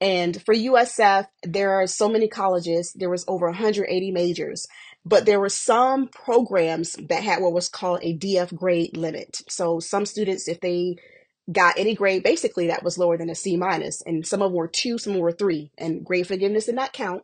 [0.03, 2.91] And for USF, there are so many colleges.
[2.93, 4.67] There was over 180 majors.
[5.05, 9.41] But there were some programs that had what was called a DF grade limit.
[9.49, 10.95] So some students, if they
[11.51, 14.57] got any grade basically that was lower than a C minus, and some of them
[14.57, 17.23] were two, some were three, and grade forgiveness did not count.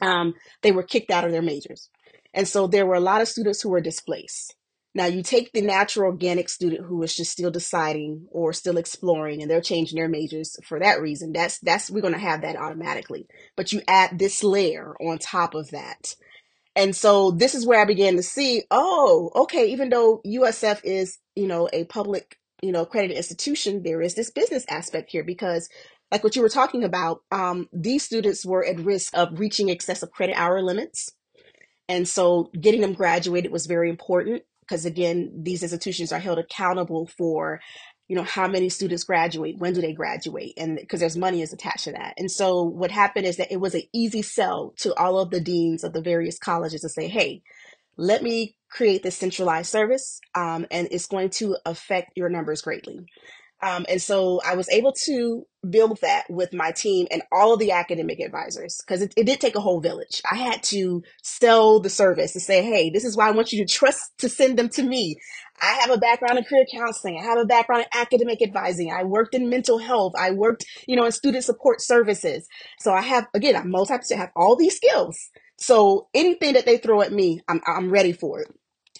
[0.00, 1.88] Um, they were kicked out of their majors.
[2.34, 4.54] And so there were a lot of students who were displaced.
[4.94, 9.42] Now you take the natural organic student who is just still deciding or still exploring
[9.42, 11.32] and they're changing their majors for that reason.
[11.32, 13.26] That's that's we're gonna have that automatically.
[13.56, 16.14] But you add this layer on top of that
[16.78, 21.18] and so this is where I began to see, oh, okay, even though USF is,
[21.34, 25.68] you know, a public, you know, accredited institution, there is this business aspect here because
[26.12, 30.12] like what you were talking about, um, these students were at risk of reaching excessive
[30.12, 31.10] credit hour limits.
[31.88, 37.08] And so getting them graduated was very important because again, these institutions are held accountable
[37.08, 37.60] for
[38.08, 41.52] you know how many students graduate when do they graduate and because there's money is
[41.52, 42.14] attached to that.
[42.18, 45.40] And so what happened is that it was an easy sell to all of the
[45.40, 47.42] deans of the various colleges to say hey
[47.98, 53.06] let me create this centralized service um, and it's going to affect your numbers greatly
[53.60, 57.58] um, and so I was able to build that with my team and all of
[57.58, 60.22] the academic advisors because it, it, did take a whole village.
[60.30, 63.66] I had to sell the service and say, hey, this is why I want you
[63.66, 65.16] to trust to send them to me.
[65.60, 67.18] I have a background in career counseling.
[67.18, 68.92] I have a background in academic advising.
[68.92, 70.12] I worked in mental health.
[70.16, 72.46] I worked, you know, in student support services.
[72.78, 75.18] So I have, again, I'm multi, I have all these skills.
[75.56, 78.48] So anything that they throw at me, I'm, I'm ready for it.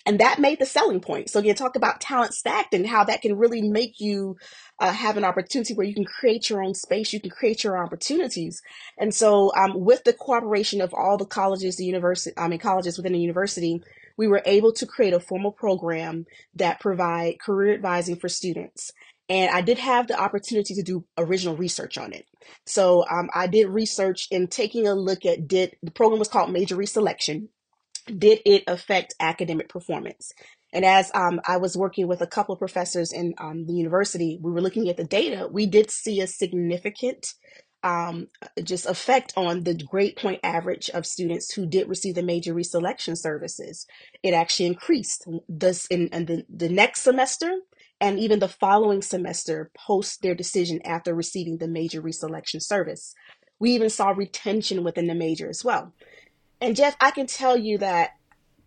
[0.06, 1.30] And that made the selling point.
[1.30, 4.36] So you talk about talent stacked and how that can really make you
[4.78, 7.76] uh, have an opportunity where you can create your own space, you can create your
[7.76, 8.62] own opportunities.
[8.96, 12.96] And so, um, with the cooperation of all the colleges, the university, I mean, colleges
[12.96, 13.82] within the university,
[14.16, 18.92] we were able to create a formal program that provide career advising for students.
[19.28, 22.24] And I did have the opportunity to do original research on it.
[22.66, 26.50] So um, I did research in taking a look at did the program was called
[26.50, 27.48] Major Reselection
[28.18, 30.32] did it affect academic performance?
[30.72, 34.38] And as um, I was working with a couple of professors in um, the university,
[34.40, 35.48] we were looking at the data.
[35.50, 37.34] We did see a significant
[37.82, 38.26] um,
[38.62, 43.16] just effect on the grade point average of students who did receive the major reselection
[43.16, 43.86] services.
[44.22, 47.50] It actually increased this in, in the, the next semester
[48.00, 53.14] and even the following semester post their decision after receiving the major reselection service.
[53.58, 55.94] We even saw retention within the major as well.
[56.60, 58.16] And Jeff, I can tell you that,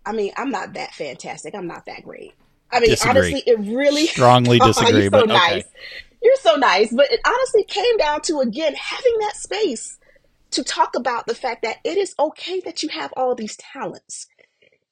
[0.06, 1.54] I mean, I'm not that fantastic.
[1.56, 2.34] I'm not that great.
[2.71, 3.10] I mean, disagree.
[3.10, 5.04] honestly, it really strongly oh, disagree.
[5.04, 5.65] you're so nice.
[6.23, 9.97] You're so nice, but it honestly came down to again having that space
[10.51, 14.28] to talk about the fact that it is okay that you have all these talents.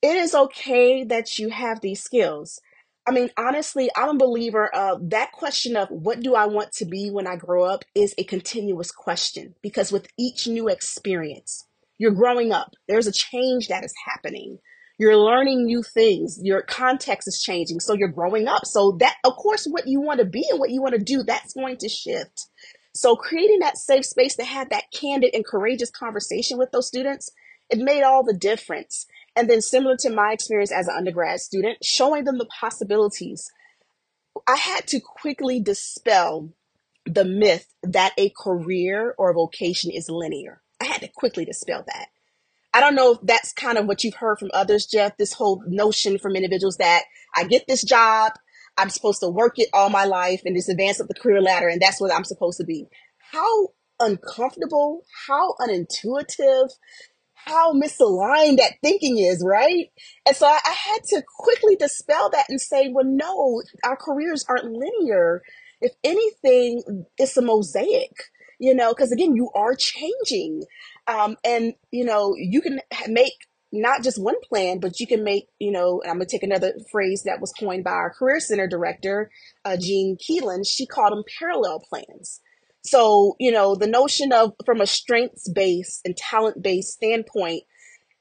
[0.01, 2.59] It is okay that you have these skills.
[3.07, 6.86] I mean, honestly, I'm a believer of that question of what do I want to
[6.86, 11.65] be when I grow up is a continuous question because with each new experience,
[12.00, 12.74] You're growing up.
[12.88, 14.58] There's a change that is happening.
[14.97, 16.39] You're learning new things.
[16.41, 17.82] Your context is changing.
[17.82, 18.66] So you're growing up.
[18.66, 21.24] So that, of course, what you want to be and what you want to do,
[21.24, 22.47] that's going to shift.
[22.93, 27.30] So creating that safe space to have that candid and courageous conversation with those students,
[27.70, 29.06] it made all the difference.
[29.36, 33.52] And then similar to my experience as an undergrad student, showing them the possibilities.
[34.47, 36.54] I had to quickly dispel
[37.06, 40.62] the myth that a career or a vocation is linear.
[40.82, 42.07] I had to quickly dispel that.
[42.73, 45.63] I don't know if that's kind of what you've heard from others, Jeff, this whole
[45.67, 47.03] notion from individuals that
[47.36, 48.34] I get this job,
[48.77, 51.67] I'm supposed to work it all my life and just advance up the career ladder,
[51.67, 52.88] and that's what I'm supposed to be.
[53.32, 53.69] How
[53.99, 56.69] uncomfortable, how unintuitive,
[57.34, 59.88] how misaligned that thinking is, right?
[60.27, 64.45] And so I, I had to quickly dispel that and say, well, no, our careers
[64.47, 65.41] aren't linear.
[65.82, 68.13] If anything, it's a mosaic,
[68.60, 70.64] you know, because again, you are changing.
[71.07, 73.34] Um, and, you know, you can make
[73.72, 76.43] not just one plan, but you can make, you know, and I'm going to take
[76.43, 79.32] another phrase that was coined by our Career Center director,
[79.66, 80.68] uh, Jean Keelan.
[80.68, 82.41] She called them parallel plans.
[82.84, 87.64] So, you know, the notion of from a strengths based and talent based standpoint,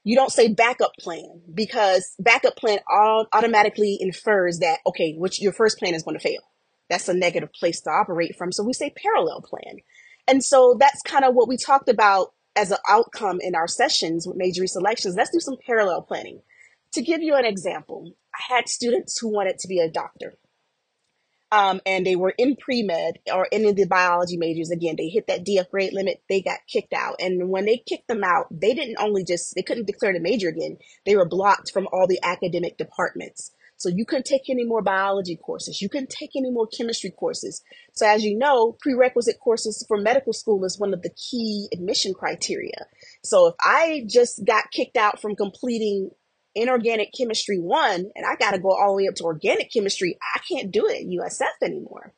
[0.03, 5.53] you don't say backup plan because backup plan all automatically infers that, okay, which your
[5.53, 6.41] first plan is going to fail.
[6.89, 8.51] That's a negative place to operate from.
[8.51, 9.77] So we say parallel plan.
[10.29, 14.27] And so that's kind of what we talked about as an outcome in our sessions
[14.27, 15.15] with major selections.
[15.15, 16.41] Let's do some parallel planning.
[16.93, 20.35] To give you an example, I had students who wanted to be a doctor
[21.51, 24.69] um, and they were in pre med or of the biology majors.
[24.69, 27.15] Again, they hit that DF grade limit, they got kicked out.
[27.19, 30.49] And when they kicked them out, they didn't only just, they couldn't declare the major
[30.49, 33.51] again, they were blocked from all the academic departments.
[33.79, 35.81] So you couldn't take any more biology courses.
[35.81, 37.63] You couldn't take any more chemistry courses.
[37.93, 42.13] So as you know, prerequisite courses for medical school is one of the key admission
[42.13, 42.87] criteria.
[43.23, 46.11] So if I just got kicked out from completing
[46.55, 50.17] inorganic chemistry one and I got to go all the way up to organic chemistry,
[50.35, 52.13] I can't do it at USF anymore.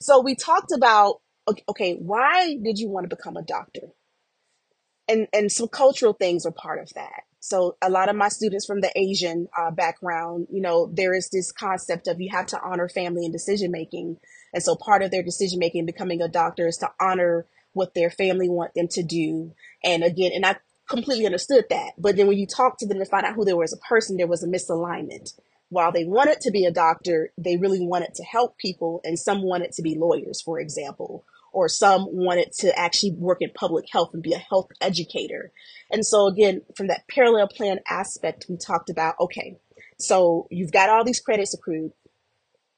[0.00, 1.20] So we talked about
[1.68, 3.92] okay, why did you want to become a doctor?
[5.06, 7.22] And and some cultural things are part of that.
[7.46, 11.30] So a lot of my students from the Asian uh, background, you know, there is
[11.30, 14.16] this concept of you have to honor family and decision making.
[14.52, 18.10] And so part of their decision making becoming a doctor is to honor what their
[18.10, 19.52] family want them to do.
[19.84, 20.56] And again, and I
[20.88, 21.92] completely understood that.
[21.96, 23.88] But then when you talk to them to find out who they were as a
[23.88, 25.38] person, there was a misalignment.
[25.68, 29.42] While they wanted to be a doctor, they really wanted to help people, and some
[29.42, 31.24] wanted to be lawyers, for example,
[31.56, 35.52] or some wanted to actually work in public health and be a health educator.
[35.90, 39.56] And so, again, from that parallel plan aspect, we talked about okay,
[39.98, 41.92] so you've got all these credits accrued.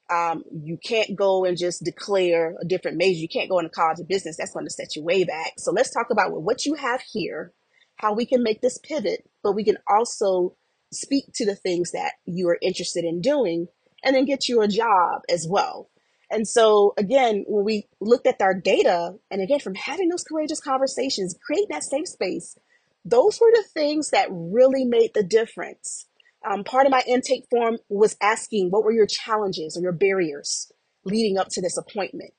[0.09, 3.19] Um, you can't go and just declare a different major.
[3.19, 4.37] You can't go into college of business.
[4.37, 5.53] That's going to set you way back.
[5.57, 7.53] So let's talk about what you have here
[7.99, 10.55] how we can make this pivot, but we can also
[10.91, 13.67] speak to the things that you are interested in doing
[14.03, 15.89] and then get you a job as well.
[16.31, 20.59] And so, again, when we looked at our data, and again, from having those courageous
[20.59, 22.57] conversations, creating that safe space,
[23.03, 26.05] those were the things that really made the difference.
[26.47, 30.71] Um, part of my intake form was asking what were your challenges or your barriers
[31.03, 32.33] leading up to this appointment.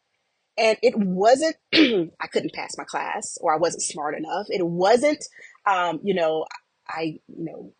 [0.57, 4.47] And it wasn't, I couldn't pass my class or I wasn't smart enough.
[4.49, 5.24] It wasn't,
[5.66, 6.47] um, you know,
[6.88, 7.72] I, you know,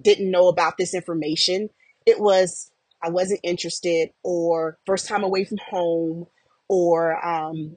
[0.00, 1.68] didn't know about this information.
[2.06, 2.71] It was,
[3.02, 6.26] I wasn't interested or first time away from home
[6.68, 7.76] or, um,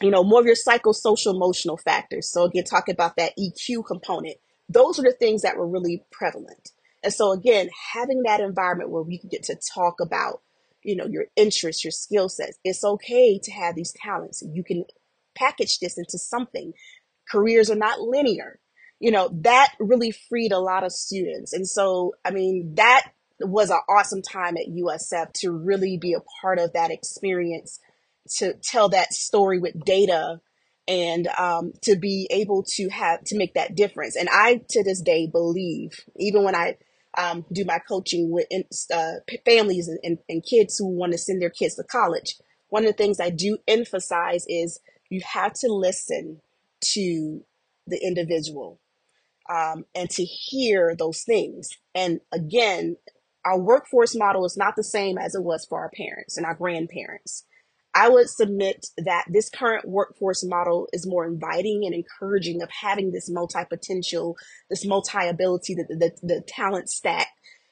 [0.00, 2.30] you know, more of your psychosocial emotional factors.
[2.30, 4.36] So again, talking about that EQ component,
[4.68, 6.70] those are the things that were really prevalent.
[7.02, 10.40] And so again, having that environment where we can get to talk about
[10.84, 14.42] you know your interests your skill sets it's okay to have these talents.
[14.46, 14.84] You can
[15.34, 16.72] package this into something.
[17.28, 18.60] Careers are not linear.
[19.00, 21.52] You know that really freed a lot of students.
[21.52, 23.10] And so i mean that
[23.40, 27.80] was an awesome time at usf to really be a part of that experience
[28.28, 30.40] to tell that story with data
[30.86, 35.00] and um, to be able to have to make that difference and i to this
[35.00, 36.76] day believe even when i
[37.16, 38.46] um, do my coaching with
[38.92, 39.12] uh,
[39.44, 42.36] families and, and, and kids who want to send their kids to college.
[42.68, 44.80] One of the things I do emphasize is
[45.10, 46.40] you have to listen
[46.92, 47.44] to
[47.86, 48.80] the individual
[49.48, 51.70] um, and to hear those things.
[51.94, 52.96] And again,
[53.44, 56.54] our workforce model is not the same as it was for our parents and our
[56.54, 57.44] grandparents.
[57.94, 63.12] I would submit that this current workforce model is more inviting and encouraging of having
[63.12, 64.36] this multi potential,
[64.68, 67.28] this multi ability, the, the, the talent stack,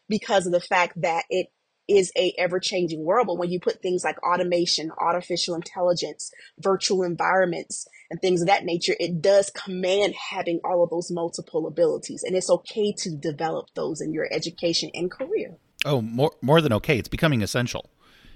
[0.09, 1.49] because of the fact that it
[1.89, 3.27] is a ever-changing world.
[3.27, 8.65] But when you put things like automation artificial intelligence virtual environments and things of that
[8.65, 12.23] nature it does command having all of those multiple abilities.
[12.23, 15.57] And it's okay to develop those in your education and career.
[15.85, 16.99] Oh more more than okay.
[16.99, 17.91] It's becoming essential.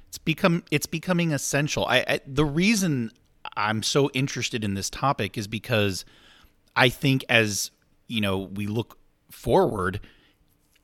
[0.08, 1.86] It's become it's becoming essential.
[1.86, 3.10] I, I the reason
[3.56, 6.04] i'm so interested in this topic is because
[6.74, 7.70] i think as
[8.08, 8.98] you know we look
[9.30, 10.00] forward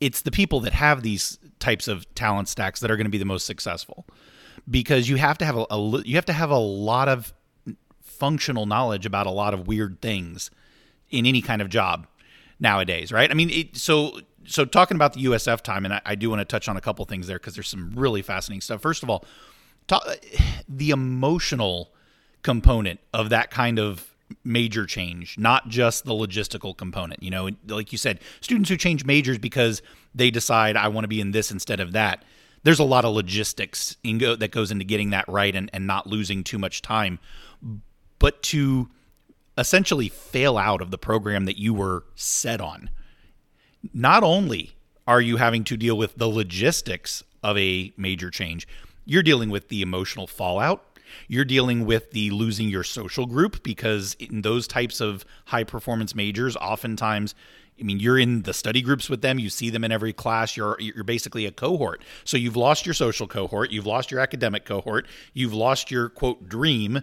[0.02, 3.18] it's the people that have these types of talent stacks that are going to be
[3.18, 4.04] the most successful.
[4.68, 7.32] Because you have to have a, a, you have to have a lot of
[8.00, 10.50] functional knowledge about a lot of weird things
[11.10, 12.06] in any kind of job
[12.60, 13.30] nowadays right?
[13.30, 16.40] I mean it, so so talking about the usf time and i, I do want
[16.40, 18.80] to touch on a couple things there because there's some really fascinating stuff.
[18.80, 19.24] First of all
[19.88, 20.04] talk,
[20.68, 21.92] the emotional
[22.42, 24.11] component of that kind of
[24.44, 27.22] major change, not just the logistical component.
[27.22, 29.82] You know, like you said, students who change majors because
[30.14, 32.24] they decide I want to be in this instead of that.
[32.64, 36.06] There's a lot of logistics go, that goes into getting that right and, and not
[36.06, 37.18] losing too much time.
[38.18, 38.88] But to
[39.58, 42.90] essentially fail out of the program that you were set on,
[43.92, 44.76] not only
[45.06, 48.68] are you having to deal with the logistics of a major change,
[49.04, 50.91] you're dealing with the emotional fallout
[51.28, 56.14] you're dealing with the losing your social group because in those types of high performance
[56.14, 57.34] majors, oftentimes
[57.80, 59.38] I mean, you're in the study groups with them.
[59.38, 60.56] You see them in every class.
[60.56, 62.02] You're you're basically a cohort.
[62.24, 63.70] So you've lost your social cohort.
[63.70, 65.06] You've lost your academic cohort.
[65.32, 67.02] You've lost your quote dream,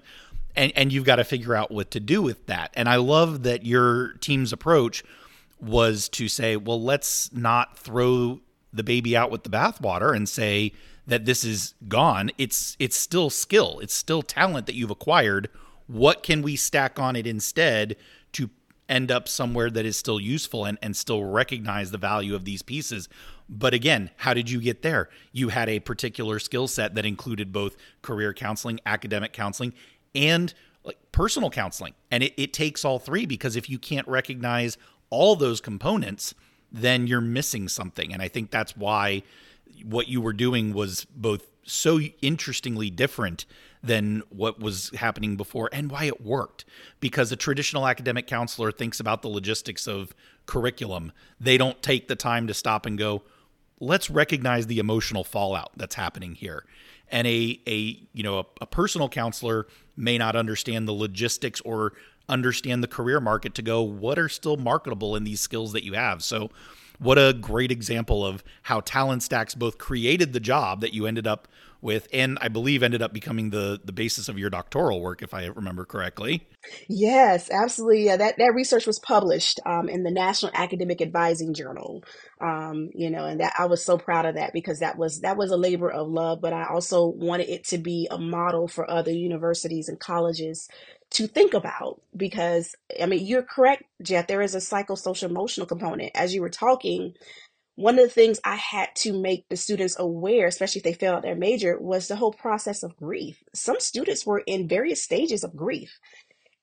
[0.55, 2.71] and and you've got to figure out what to do with that.
[2.75, 5.03] And I love that your team's approach
[5.59, 8.39] was to say, well, let's not throw
[8.71, 10.71] the baby out with the bathwater and say
[11.09, 12.31] that this is gone.
[12.37, 13.79] It's it's still skill.
[13.79, 15.49] It's still talent that you've acquired.
[15.87, 17.95] What can we stack on it instead
[18.33, 18.49] to
[18.87, 22.61] end up somewhere that is still useful and, and still recognize the value of these
[22.61, 23.09] pieces?
[23.49, 25.09] But again, how did you get there?
[25.31, 29.73] You had a particular skill set that included both career counseling, academic counseling,
[30.13, 30.53] and
[30.83, 31.93] like personal counseling.
[32.11, 34.77] And it, it takes all three because if you can't recognize
[35.09, 36.35] all those components,
[36.71, 38.13] then you're missing something.
[38.13, 39.23] And I think that's why
[39.85, 43.45] what you were doing was both so interestingly different
[43.81, 46.65] than what was happening before and why it worked.
[46.99, 50.13] Because a traditional academic counselor thinks about the logistics of
[50.45, 51.11] curriculum.
[51.39, 53.23] They don't take the time to stop and go
[53.79, 56.65] let's recognize the emotional fallout that's happening here.
[57.11, 61.93] And a a you know a, a personal counselor may not understand the logistics or
[62.27, 65.93] understand the career market to go what are still marketable in these skills that you
[65.93, 66.23] have?
[66.23, 66.51] So
[66.99, 71.25] what a great example of how talent stacks both created the job that you ended
[71.25, 71.47] up
[71.81, 75.33] with and i believe ended up becoming the the basis of your doctoral work if
[75.33, 76.45] i remember correctly.
[76.89, 78.05] Yes absolutely.
[78.05, 82.03] Yeah, that that research was published um, in the national academic advising journal.
[82.41, 85.37] Um, you know and that i was so proud of that because that was that
[85.37, 88.89] was a labor of love but i also wanted it to be a model for
[88.89, 90.67] other universities and colleges
[91.11, 94.27] to think about because I mean you're correct, Jeff.
[94.27, 96.11] There is a psychosocial emotional component.
[96.15, 97.13] As you were talking,
[97.75, 101.23] one of the things I had to make the students aware, especially if they failed
[101.23, 103.43] their major, was the whole process of grief.
[103.55, 105.99] Some students were in various stages of grief.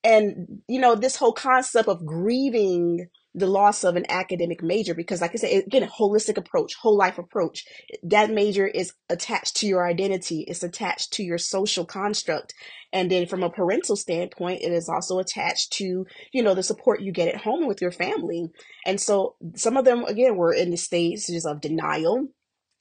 [0.04, 5.20] And you know, this whole concept of grieving the loss of an academic major because
[5.20, 7.64] like i said again a holistic approach whole life approach.
[8.02, 10.44] That major is attached to your identity.
[10.48, 12.54] It's attached to your social construct.
[12.92, 17.02] And then from a parental standpoint it is also attached to you know the support
[17.02, 18.48] you get at home with your family.
[18.84, 22.28] And so some of them again were in the stages of denial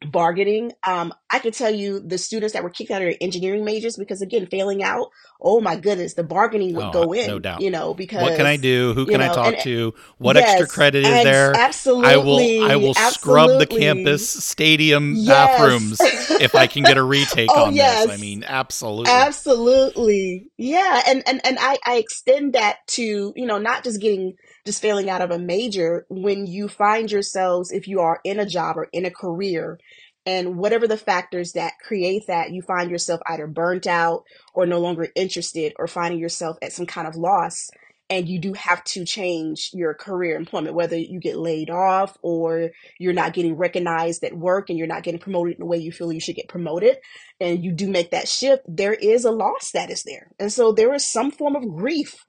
[0.01, 0.73] bargaining.
[0.85, 3.97] Um, I can tell you the students that were kicked out of their engineering majors
[3.97, 5.07] because again, failing out,
[5.41, 7.27] oh my goodness, the bargaining would oh, go in.
[7.27, 7.61] No doubt.
[7.61, 8.93] You know, because what can I do?
[8.93, 9.93] Who can know, I talk and, to?
[10.17, 11.55] What yes, extra credit is there?
[11.55, 12.09] Absolutely.
[12.09, 13.11] I will I will absolutely.
[13.11, 15.27] scrub the campus stadium yes.
[15.27, 15.97] bathrooms
[16.41, 18.09] if I can get a retake oh, on this.
[18.09, 19.11] I mean, absolutely.
[19.11, 20.47] Absolutely.
[20.57, 21.03] Yeah.
[21.07, 24.35] And and, and I, I extend that to, you know, not just getting
[24.65, 28.45] just failing out of a major when you find yourselves, if you are in a
[28.45, 29.79] job or in a career,
[30.25, 34.23] and whatever the factors that create that, you find yourself either burnt out
[34.55, 37.69] or no longer interested or finding yourself at some kind of loss.
[38.09, 42.69] And you do have to change your career employment, whether you get laid off or
[42.99, 45.91] you're not getting recognized at work and you're not getting promoted in the way you
[45.91, 46.97] feel you should get promoted.
[47.39, 50.31] And you do make that shift, there is a loss that is there.
[50.39, 52.25] And so there is some form of grief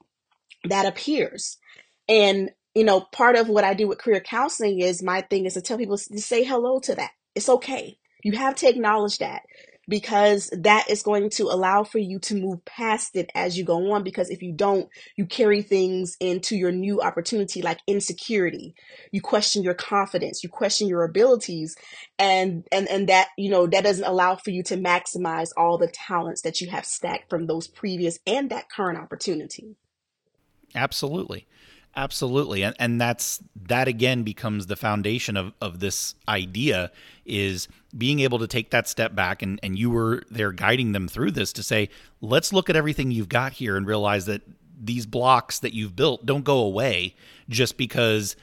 [0.64, 1.58] that appears.
[2.08, 5.54] And, you know, part of what I do with career counseling is my thing is
[5.54, 7.10] to tell people to say hello to that.
[7.34, 7.98] It's okay.
[8.22, 9.42] You have to acknowledge that.
[9.88, 13.92] because that is going to allow for you to move past it as you go
[13.92, 14.02] on.
[14.02, 18.74] Because if you don't, you carry things into your new opportunity like insecurity.
[19.12, 21.76] You question your confidence, you question your abilities,
[22.18, 25.88] and and and that you know that doesn't allow for you to maximize all the
[25.88, 29.76] talents that you have stacked from those previous and that current opportunity.
[30.74, 31.46] Absolutely.
[31.96, 32.62] Absolutely.
[32.62, 36.92] And and that's that again becomes the foundation of, of this idea
[37.24, 41.08] is being able to take that step back and, and you were there guiding them
[41.08, 41.88] through this to say,
[42.20, 44.42] let's look at everything you've got here and realize that
[44.78, 47.14] these blocks that you've built don't go away
[47.48, 48.36] just because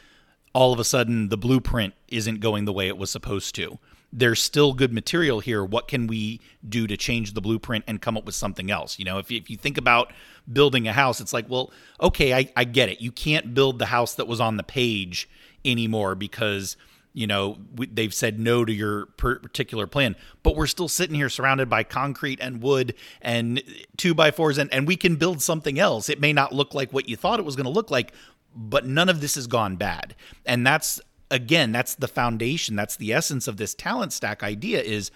[0.55, 3.77] all of a sudden the blueprint isn't going the way it was supposed to
[4.15, 5.65] there's still good material here.
[5.65, 8.99] What can we do to change the blueprint and come up with something else?
[8.99, 10.13] You know, if, if you think about
[10.51, 13.01] building a house, it's like, well, okay, I, I get it.
[13.01, 15.27] You can't build the house that was on the page
[15.65, 16.77] anymore because
[17.13, 21.69] you know they've said no to your particular plan but we're still sitting here surrounded
[21.69, 23.61] by concrete and wood and
[23.97, 26.91] two by fours and, and we can build something else it may not look like
[26.91, 28.11] what you thought it was going to look like
[28.55, 30.99] but none of this has gone bad and that's
[31.31, 35.11] again, that's the foundation, that's the essence of this talent stack idea is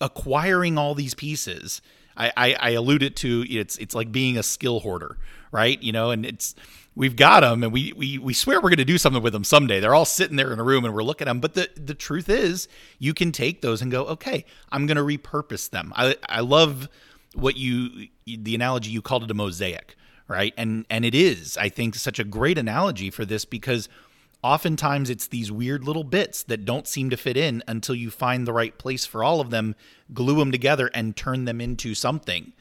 [0.00, 1.80] acquiring all these pieces.
[2.16, 5.18] I, I, I alluded to it's it's like being a skill hoarder,
[5.52, 5.80] right?
[5.82, 6.54] You know, and it's
[6.94, 9.44] we've got them and we we, we swear we're going to do something with them
[9.44, 9.80] someday.
[9.80, 11.40] They're all sitting there in a room and we're looking at them.
[11.40, 12.68] But the, the truth is,
[12.98, 15.92] you can take those and go, okay, I'm going to repurpose them.
[15.94, 16.88] I, I love
[17.34, 19.94] what you, the analogy you called it a mosaic,
[20.26, 20.54] right?
[20.56, 23.90] And, and it is, I think, such a great analogy for this because–
[24.46, 28.46] oftentimes it's these weird little bits that don't seem to fit in until you find
[28.46, 29.74] the right place for all of them,
[30.14, 32.52] glue them together and turn them into something.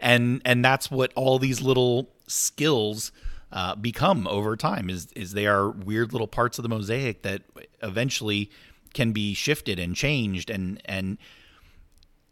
[0.00, 3.12] And and that's what all these little skills
[3.52, 7.42] uh, become over time is is they are weird little parts of the mosaic that
[7.82, 8.50] eventually
[8.94, 11.18] can be shifted and changed and and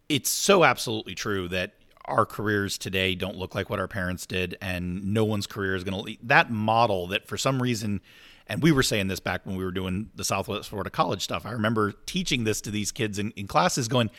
[0.08, 1.74] it's so absolutely true that
[2.06, 5.84] our careers today don't look like what our parents did and no one's career is
[5.84, 8.00] going to that model that for some reason
[8.46, 11.46] and we were saying this back when we were doing the Southwest Florida College stuff.
[11.46, 14.10] I remember teaching this to these kids in, in classes going,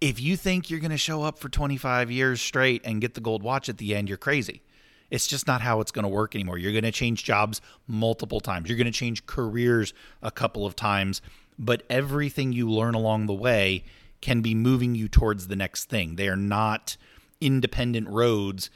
[0.00, 3.20] if you think you're going to show up for 25 years straight and get the
[3.20, 4.62] gold watch at the end, you're crazy.
[5.10, 6.58] It's just not how it's going to work anymore.
[6.58, 8.68] You're going to change jobs multiple times.
[8.68, 11.22] You're going to change careers a couple of times,
[11.58, 13.84] but everything you learn along the way
[14.20, 16.16] can be moving you towards the next thing.
[16.16, 16.96] They are not
[17.40, 18.70] independent roads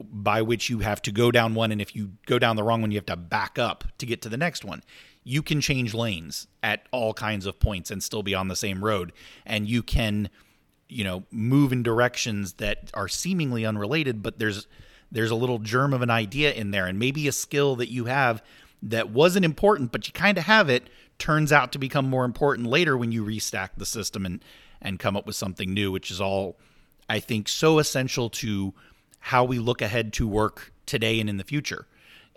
[0.00, 2.80] by which you have to go down one and if you go down the wrong
[2.80, 4.82] one you have to back up to get to the next one.
[5.24, 8.84] You can change lanes at all kinds of points and still be on the same
[8.84, 9.12] road
[9.44, 10.30] and you can
[10.88, 14.66] you know move in directions that are seemingly unrelated but there's
[15.10, 16.86] there's a little germ of an idea in there.
[16.86, 18.42] And maybe a skill that you have
[18.82, 20.88] that wasn't important but you kind of have it
[21.18, 24.44] turns out to become more important later when you restack the system and
[24.80, 26.56] and come up with something new which is all
[27.08, 28.72] i think so essential to
[29.20, 31.86] how we look ahead to work today and in the future.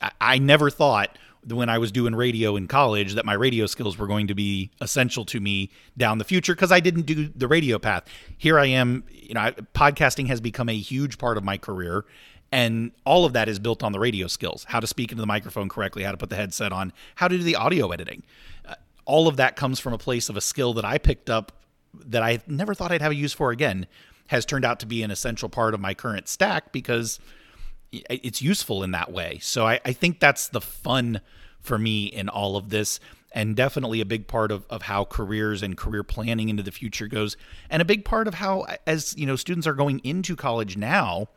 [0.02, 1.18] I, I never thought
[1.48, 4.70] when I was doing radio in college that my radio skills were going to be
[4.80, 8.04] essential to me down the future because I didn't do the radio path.
[8.38, 12.06] Here I am, you know, I, podcasting has become a huge part of my career
[12.52, 15.28] and all of that is built on the radio skills, how to speak into the
[15.28, 18.24] microphone correctly, how to put the headset on, how to do the audio editing.
[18.66, 18.76] Uh,
[19.06, 21.54] all of that comes from a place of a skill that I picked up
[21.94, 23.88] that I never thought I'd have a use for again
[24.32, 27.20] has turned out to be an essential part of my current stack because
[27.92, 29.40] it's useful in that way.
[29.42, 31.20] So I, I think that's the fun
[31.60, 33.02] for me in all of this
[33.34, 37.08] and definitely a big part of, of how careers and career planning into the future
[37.08, 37.36] goes
[37.70, 41.28] and a big part of how as you know students are going into college now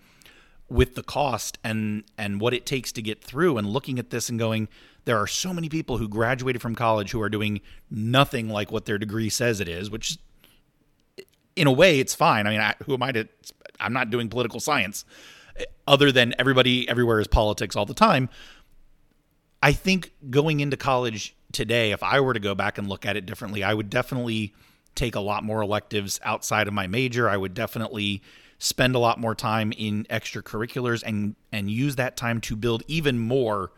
[0.69, 4.29] with the cost and and what it takes to get through and looking at this
[4.29, 4.67] and going
[5.05, 8.87] there are so many people who graduated from college who are doing nothing like what
[8.87, 10.17] their degree says it is which
[11.57, 12.47] in a way, it's fine.
[12.47, 13.29] I mean, I, who am I to?
[13.81, 15.05] I'm not doing political science,
[15.57, 18.29] eh, other than everybody everywhere is politics all the time.
[19.63, 23.17] I think going into college today, if I were to go back and look at
[23.17, 24.53] it differently, I would definitely
[24.95, 27.29] take a lot more electives outside of my major.
[27.29, 28.23] I would definitely
[28.59, 33.19] spend a lot more time in extracurriculars and and use that time to build even
[33.19, 33.73] more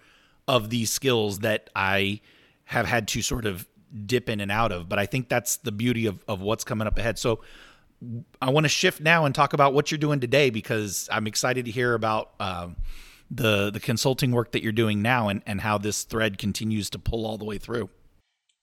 [0.49, 2.21] of these skills that I
[2.67, 3.67] have had to sort of
[4.05, 4.89] dip in and out of.
[4.89, 7.19] But I think that's the beauty of, of what's coming up ahead.
[7.19, 7.41] So
[8.43, 11.65] I want to shift now and talk about what you're doing today because I'm excited
[11.65, 12.77] to hear about um,
[13.31, 16.99] the the consulting work that you're doing now and, and how this thread continues to
[16.99, 17.89] pull all the way through.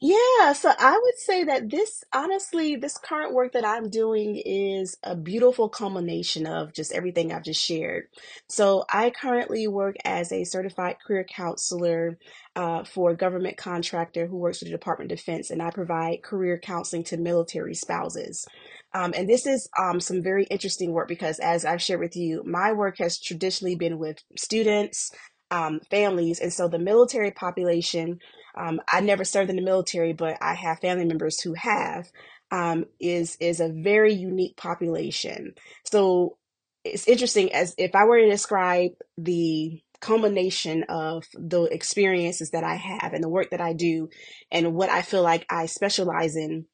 [0.06, 4.97] Yeah, so I would say that this, honestly, this current work that I'm doing is
[5.01, 8.08] a beautiful culmination of just everything I've just shared.
[8.49, 12.18] So I currently work as a certified career counselor
[12.54, 16.22] uh, for a government contractor who works with the Department of Defense, and I provide
[16.22, 18.45] career counseling to military spouses.
[18.93, 22.43] Um, and this is um, some very interesting work because, as I've shared with you,
[22.45, 25.12] my work has traditionally been with students,
[25.49, 28.20] um, families, and so the military population.
[28.56, 32.12] Um, I never served in the military, but I have family members who have.
[32.51, 35.56] Um, is is a very unique population.
[35.86, 36.38] So
[36.84, 42.76] it's interesting as if I were to describe the culmination of the experiences that I
[42.76, 44.10] have and the work that I do
[44.51, 46.66] and what I feel like I specialize in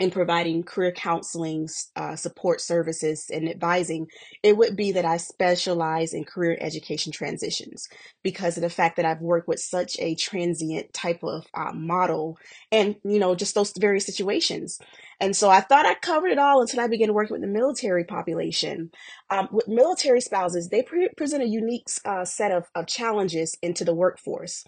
[0.00, 4.06] in providing career counseling, uh, support services, and advising,
[4.42, 7.86] it would be that I specialize in career education transitions
[8.24, 12.38] because of the fact that I've worked with such a transient type of uh, model
[12.72, 14.78] and, you know, just those various situations.
[15.20, 18.04] And so I thought I covered it all until I began working with the military
[18.04, 18.90] population.
[19.28, 23.84] Um, with military spouses, they pre- present a unique uh, set of, of challenges into
[23.84, 24.64] the workforce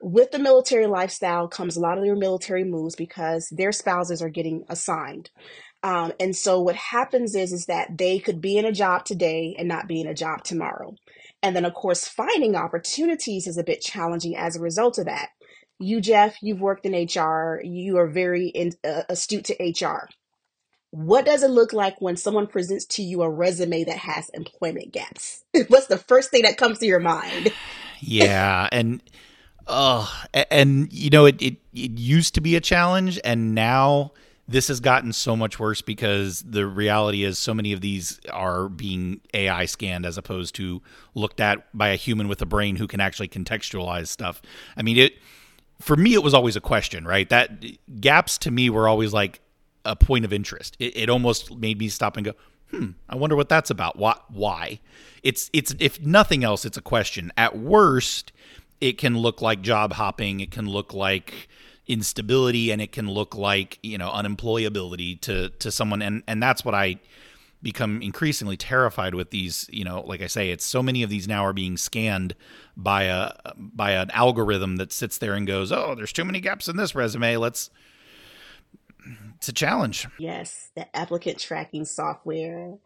[0.00, 4.30] with the military lifestyle comes a lot of their military moves because their spouses are
[4.30, 5.30] getting assigned.
[5.82, 9.54] Um, and so what happens is is that they could be in a job today
[9.58, 10.94] and not be in a job tomorrow.
[11.42, 15.30] And then of course finding opportunities is a bit challenging as a result of that.
[15.78, 20.08] You Jeff, you've worked in HR, you are very in, uh, astute to HR.
[20.90, 24.92] What does it look like when someone presents to you a resume that has employment
[24.92, 25.44] gaps?
[25.68, 27.52] What's the first thing that comes to your mind?
[28.00, 29.00] yeah, and
[29.66, 30.12] Oh,
[30.50, 34.12] and you know, it, it, it used to be a challenge, and now
[34.48, 38.68] this has gotten so much worse because the reality is so many of these are
[38.68, 40.82] being AI scanned as opposed to
[41.14, 44.42] looked at by a human with a brain who can actually contextualize stuff.
[44.76, 45.14] I mean, it
[45.80, 47.28] for me, it was always a question, right?
[47.28, 47.64] That
[48.00, 49.40] gaps to me were always like
[49.84, 50.76] a point of interest.
[50.78, 52.32] It, it almost made me stop and go,
[52.70, 53.96] hmm, I wonder what that's about.
[53.96, 54.16] Why?
[54.28, 54.80] Why?
[55.22, 57.32] It's it's if nothing else, it's a question.
[57.36, 58.32] At worst,
[58.80, 61.48] it can look like job hopping, it can look like
[61.86, 66.64] instability, and it can look like you know unemployability to to someone, and and that's
[66.64, 67.00] what I
[67.62, 71.28] become increasingly terrified with these you know like i say it's so many of these
[71.28, 72.34] now are being scanned
[72.76, 76.68] by a by an algorithm that sits there and goes oh there's too many gaps
[76.68, 77.36] in this resume.
[77.36, 77.70] Let's
[79.36, 80.06] it's a challenge.
[80.18, 82.78] Yes the applicant tracking software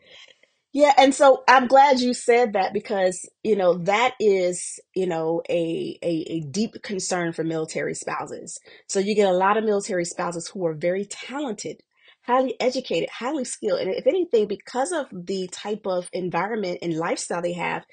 [0.74, 5.42] yeah, and so I'm glad you said that because, you know, that is, you know,
[5.50, 8.60] a, a a deep concern for military spouses.
[8.88, 11.82] So you get a lot of military spouses who are very talented,
[12.24, 17.42] highly educated, highly skilled, and if anything, because of the type of environment and lifestyle
[17.42, 17.84] they have,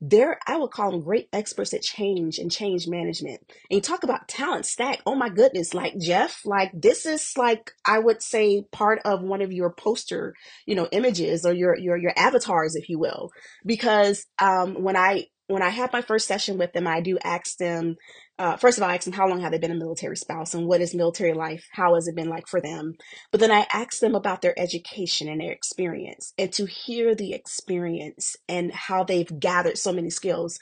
[0.00, 3.40] they're I would call them great experts at change and change management.
[3.70, 5.00] And you talk about talent stack.
[5.06, 9.42] Oh my goodness, like Jeff, like this is like I would say part of one
[9.42, 10.34] of your poster,
[10.66, 13.30] you know, images or your your your avatars, if you will.
[13.64, 17.56] Because um when I when I have my first session with them, I do ask
[17.56, 17.96] them,
[18.38, 20.54] uh, first of all, I ask them how long have they been a military spouse
[20.54, 21.66] and what is military life?
[21.72, 22.94] How has it been like for them?
[23.32, 27.32] But then I ask them about their education and their experience and to hear the
[27.32, 30.58] experience and how they've gathered so many skills.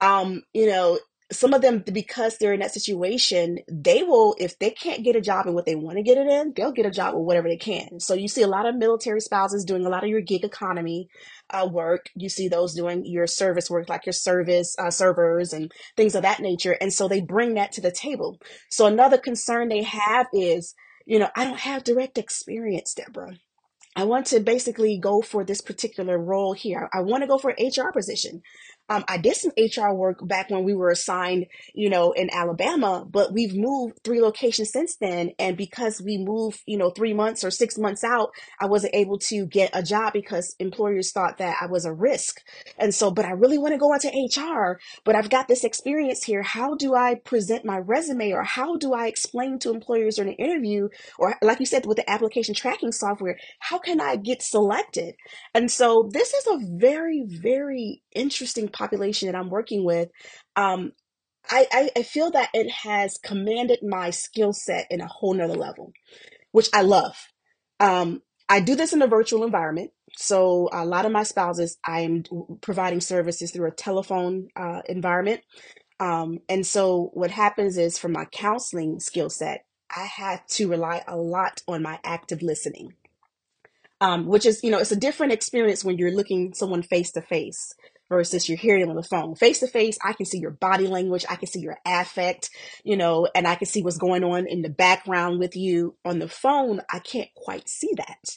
[0.00, 0.98] Um, you know,
[1.32, 5.20] some of them because they're in that situation they will if they can't get a
[5.20, 7.48] job in what they want to get it in they'll get a job with whatever
[7.48, 10.20] they can so you see a lot of military spouses doing a lot of your
[10.20, 11.08] gig economy
[11.50, 15.72] uh, work you see those doing your service work like your service uh, servers and
[15.96, 18.38] things of that nature and so they bring that to the table
[18.70, 20.74] so another concern they have is
[21.06, 23.34] you know i don't have direct experience deborah
[23.96, 26.88] I want to basically go for this particular role here.
[26.92, 28.42] I want to go for an HR position.
[28.88, 33.06] Um, I did some HR work back when we were assigned, you know, in Alabama,
[33.08, 35.30] but we've moved three locations since then.
[35.38, 38.30] And because we moved, you know, three months or six months out,
[38.60, 42.40] I wasn't able to get a job because employers thought that I was a risk.
[42.78, 46.22] And so, but I really want to go into HR, but I've got this experience
[46.24, 46.42] here.
[46.42, 50.44] How do I present my resume or how do I explain to employers during an
[50.44, 50.88] interview?
[51.18, 55.14] Or like you said, with the application tracking software, how can I get selected?
[55.54, 60.08] And so this is a very, very interesting population that I'm working with,
[60.56, 60.92] um,
[61.50, 65.56] I, I, I feel that it has commanded my skill set in a whole nother
[65.56, 65.92] level,
[66.52, 67.16] which I love.
[67.80, 69.90] Um, I do this in a virtual environment.
[70.16, 72.24] So a lot of my spouses, I'm
[72.60, 75.42] providing services through a telephone uh, environment.
[76.00, 79.64] Um, and so what happens is for my counseling skill set,
[79.94, 82.94] I have to rely a lot on my active listening
[84.00, 87.22] um, which is, you know, it's a different experience when you're looking someone face to
[87.22, 87.74] face
[88.14, 89.34] versus you're hearing them on the phone.
[89.34, 92.48] Face to face, I can see your body language, I can see your affect,
[92.84, 95.96] you know, and I can see what's going on in the background with you.
[96.04, 98.36] On the phone, I can't quite see that.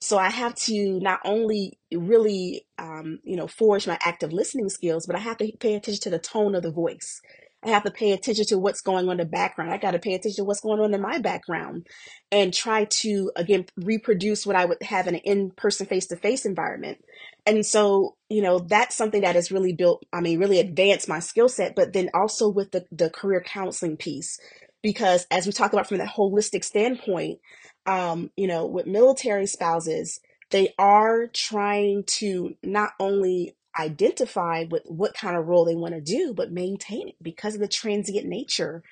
[0.00, 5.06] So I have to not only really, um, you know, forge my active listening skills,
[5.06, 7.20] but I have to pay attention to the tone of the voice.
[7.64, 9.72] I have to pay attention to what's going on in the background.
[9.72, 11.88] I got to pay attention to what's going on in my background
[12.30, 16.16] and try to, again, reproduce what I would have in an in person, face to
[16.16, 17.04] face environment.
[17.48, 21.18] And so, you know, that's something that has really built, I mean, really advanced my
[21.18, 24.38] skill set, but then also with the, the career counseling piece.
[24.82, 27.38] Because as we talk about from that holistic standpoint,
[27.86, 30.20] um, you know, with military spouses,
[30.50, 36.02] they are trying to not only identify with what kind of role they want to
[36.02, 38.82] do, but maintain it because of the transient nature.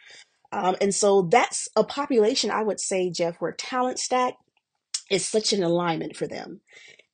[0.51, 4.35] Um, and so that's a population, I would say, Jeff, where talent stack
[5.11, 6.63] is such an alignment for them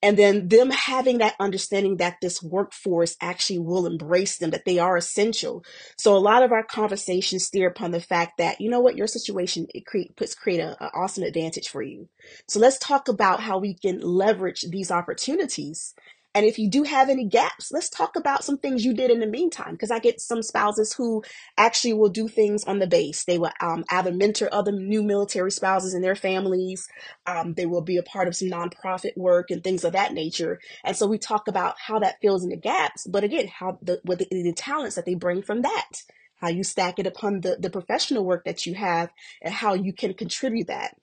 [0.02, 4.78] and then them having that understanding that this workforce actually will embrace them that they
[4.78, 5.64] are essential.
[5.96, 9.06] So a lot of our conversations steer upon the fact that you know what your
[9.06, 12.08] situation it create puts create an awesome advantage for you.
[12.48, 15.94] So let's talk about how we can leverage these opportunities
[16.34, 19.20] and if you do have any gaps, let's talk about some things you did in
[19.20, 19.72] the meantime.
[19.72, 21.22] Because I get some spouses who
[21.58, 23.24] actually will do things on the base.
[23.24, 26.88] They will um, either mentor other new military spouses and their families.
[27.26, 30.58] Um, they will be a part of some nonprofit work and things of that nature.
[30.84, 33.06] And so we talk about how that fills in the gaps.
[33.06, 36.02] But again, how the, the, the talents that they bring from that
[36.36, 39.10] how you stack it upon the, the professional work that you have
[39.40, 40.96] and how you can contribute that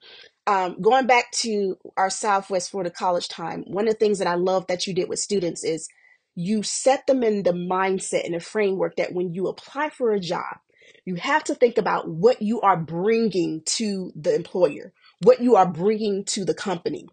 [0.50, 4.34] um, going back to our Southwest Florida college time, one of the things that I
[4.34, 5.88] love that you did with students is
[6.34, 10.18] you set them in the mindset and the framework that when you apply for a
[10.18, 10.56] job,
[11.04, 14.92] you have to think about what you are bringing to the employer,
[15.22, 17.06] what you are bringing to the company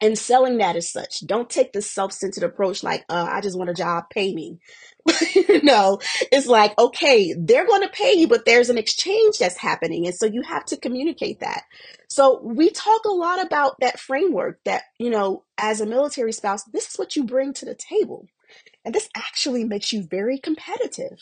[0.00, 1.26] and selling that as such.
[1.26, 4.58] Don't take the self-centered approach like, uh, I just want a job, pay me.
[5.34, 5.98] you know,
[6.30, 10.06] it's like, okay, they're going to pay you, but there's an exchange that's happening.
[10.06, 11.62] And so you have to communicate that.
[12.08, 16.64] So we talk a lot about that framework that, you know, as a military spouse,
[16.64, 18.28] this is what you bring to the table.
[18.84, 21.18] And this actually makes you very competitive.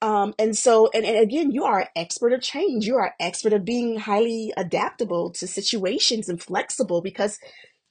[0.00, 2.86] Um, and so, and, and again, you are an expert of change.
[2.86, 7.38] You are an expert of being highly adaptable to situations and flexible because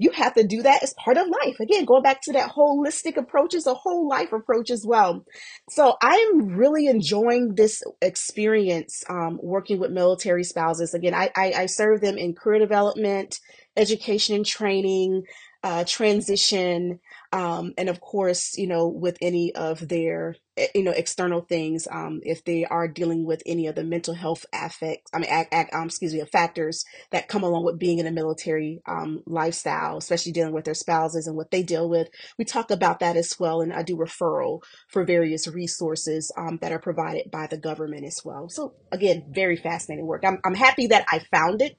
[0.01, 1.59] you have to do that as part of life.
[1.59, 5.23] Again, going back to that holistic approach is a whole life approach as well.
[5.69, 10.95] So I'm really enjoying this experience um, working with military spouses.
[10.95, 13.37] Again, I, I, I serve them in career development,
[13.77, 15.21] education and training,
[15.63, 16.99] uh, transition,
[17.31, 20.35] um, and of course, you know, with any of their,
[20.75, 24.45] you know, external things, um, if they are dealing with any of the mental health
[24.53, 25.29] affects, I mean,
[25.73, 30.33] um, excuse me, factors that come along with being in a military um, lifestyle, especially
[30.33, 33.61] dealing with their spouses and what they deal with, we talk about that as well.
[33.61, 38.19] And I do referral for various resources um, that are provided by the government as
[38.25, 38.49] well.
[38.49, 40.23] So again, very fascinating work.
[40.25, 41.77] I'm, I'm happy that I found it.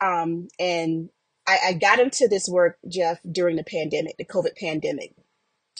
[0.00, 1.10] Um, and
[1.46, 5.14] I, I got into this work, Jeff, during the pandemic, the COVID pandemic.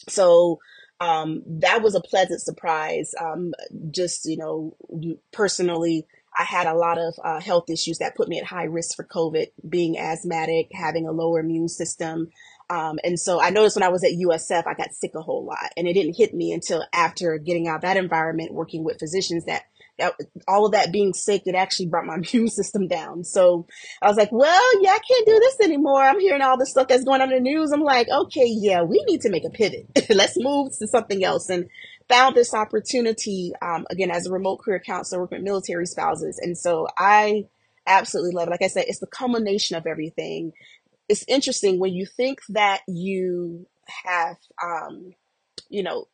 [0.09, 0.59] So
[1.05, 3.15] um, that was a pleasant surprise.
[3.21, 3.53] Um,
[3.91, 4.77] just, you know,
[5.33, 8.97] personally, I had a lot of uh, health issues that put me at high risk
[8.97, 12.31] for COVID, being asthmatic, having a lower immune system.
[12.71, 15.45] Um, and so I noticed when I was at USF, I got sick a whole
[15.45, 15.71] lot.
[15.77, 19.45] And it didn't hit me until after getting out of that environment, working with physicians
[19.45, 19.65] that that,
[20.49, 23.25] all of that being sick, it actually brought my immune system down.
[23.25, 23.67] So
[24.03, 26.03] I was like, well, yeah, I can't do this anymore.
[26.03, 27.73] I'm hearing all the stuff that's going on in the news.
[27.73, 29.87] I'm like, okay, yeah, we need to make a pivot.
[30.11, 31.49] Let's move to something else.
[31.49, 31.69] And
[32.09, 36.39] found this opportunity, um, again, as a remote career counselor working with military spouses.
[36.43, 37.47] And so I
[37.87, 38.51] absolutely love it.
[38.51, 40.53] Like I said, it's the culmination of everything.
[41.09, 43.67] It's interesting when you think that you
[44.05, 45.13] have, um,
[45.69, 46.07] you know,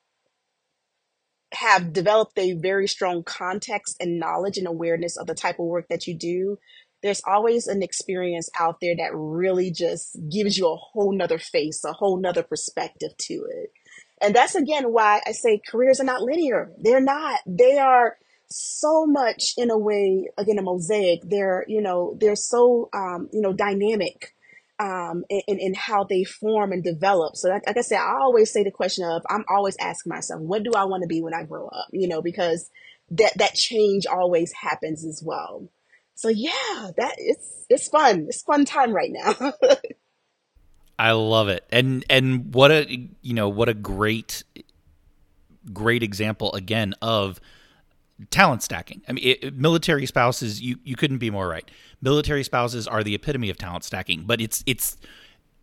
[1.53, 5.89] have developed a very strong context and knowledge and awareness of the type of work
[5.89, 6.59] that you do,
[7.03, 11.83] there's always an experience out there that really just gives you a whole nother face,
[11.85, 13.73] a whole nother perspective to it.
[14.21, 16.73] And that's again why I say careers are not linear.
[16.79, 17.41] They're not.
[17.47, 18.17] They are
[18.49, 21.21] so much in a way, again, a mosaic.
[21.25, 24.35] They're, you know, they're so, um, you know, dynamic
[24.81, 27.37] um, in, in how they form and develop.
[27.37, 30.41] So, like, like I said, I always say the question of I'm always asking myself,
[30.41, 31.89] what do I want to be when I grow up?
[31.93, 32.71] You know, because
[33.11, 35.69] that that change always happens as well.
[36.15, 38.27] So yeah, that it's it's fun.
[38.29, 39.53] It's fun time right now.
[40.99, 44.45] I love it, and and what a you know what a great
[45.73, 47.39] great example again of
[48.31, 49.03] talent stacking.
[49.09, 51.69] I mean, it, military spouses, you you couldn't be more right.
[52.03, 54.25] Military spouses are the epitome of talent stacking.
[54.27, 54.97] But it's it's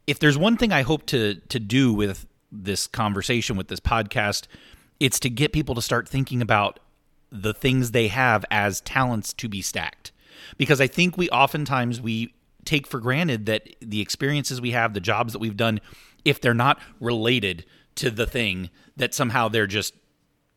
[0.08, 4.48] if there's one thing I hope to to do with this conversation with this podcast,
[5.00, 6.80] it's to get people to start thinking about
[7.30, 10.12] the things they have as talents to be stacked.
[10.58, 12.34] Because I think we oftentimes we
[12.64, 15.80] take for granted that the experiences we have, the jobs that we've done,
[16.26, 19.94] if they're not related to the thing, that somehow they're just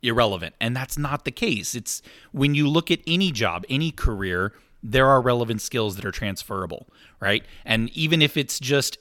[0.03, 0.55] irrelevant.
[0.61, 1.75] And that's not the case.
[1.75, 6.11] It's when you look at any job, any career, there are relevant skills that are
[6.11, 6.89] transferable,
[7.21, 7.45] right?
[7.65, 8.99] And even if it's just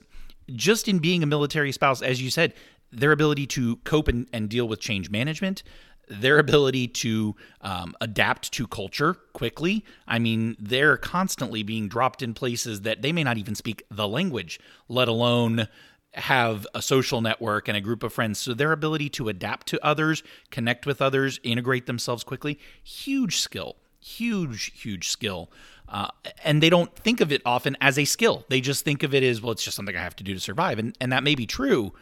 [0.54, 2.54] just in being a military spouse, as you said,
[2.90, 5.62] their ability to cope and, and deal with change management,
[6.08, 9.84] their ability to um, adapt to culture quickly.
[10.08, 14.08] I mean, they're constantly being dropped in places that they may not even speak the
[14.08, 15.68] language, let alone
[16.14, 18.38] have a social network and a group of friends.
[18.38, 23.76] So their ability to adapt to others, connect with others, integrate themselves quickly, huge skill,
[24.00, 25.50] huge, huge skill.
[25.88, 26.08] Uh,
[26.44, 28.44] and they don't think of it often as a skill.
[28.48, 30.40] They just think of it as, well, it's just something I have to do to
[30.40, 30.78] survive.
[30.78, 31.92] And, and that may be true.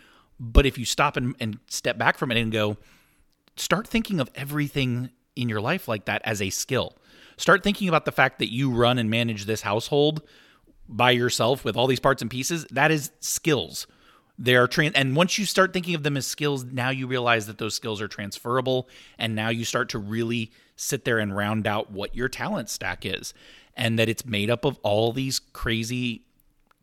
[0.40, 2.76] But if you stop and, and step back from it and go,
[3.56, 6.96] start thinking of everything in your life like that as a skill.
[7.36, 10.22] Start thinking about the fact that you run and manage this household
[10.88, 12.66] by yourself with all these parts and pieces.
[12.70, 13.86] That is skills.
[14.38, 17.48] They are trans, and once you start thinking of them as skills, now you realize
[17.48, 21.66] that those skills are transferable, and now you start to really sit there and round
[21.66, 23.34] out what your talent stack is,
[23.76, 26.22] and that it's made up of all these crazy,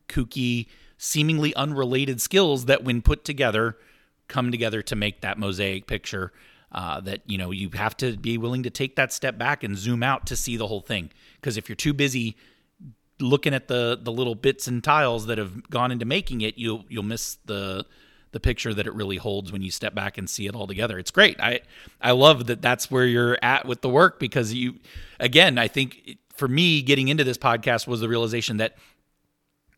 [0.10, 3.78] kooky, seemingly unrelated skills that, when put together,
[4.28, 6.34] come together to make that mosaic picture.
[6.72, 9.78] Uh, that you know you have to be willing to take that step back and
[9.78, 11.10] zoom out to see the whole thing.
[11.40, 12.36] Because if you're too busy
[13.20, 16.86] looking at the the little bits and tiles that have gone into making it, you'll
[16.90, 17.86] you'll miss the
[18.32, 21.00] the picture that it really holds when you step back and see it all together.
[21.00, 21.40] It's great.
[21.40, 21.62] I
[22.02, 24.76] I love that that's where you're at with the work because you
[25.20, 28.76] again, I think for me getting into this podcast was the realization that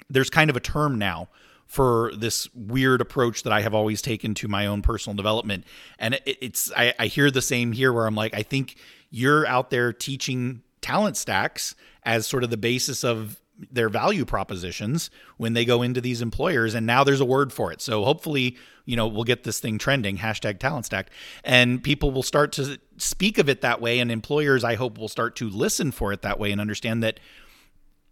[0.09, 1.29] there's kind of a term now
[1.67, 5.65] for this weird approach that I have always taken to my own personal development.
[5.99, 8.77] And it, it's I, I hear the same here where I'm like, I think
[9.09, 11.75] you're out there teaching talent stacks
[12.07, 13.39] as sort of the basis of
[13.71, 17.71] their value propositions when they go into these employers and now there's a word for
[17.71, 17.81] it.
[17.81, 21.11] So hopefully you know we'll get this thing trending hashtag talent stack
[21.43, 25.09] and people will start to speak of it that way and employers i hope will
[25.09, 27.19] start to listen for it that way and understand that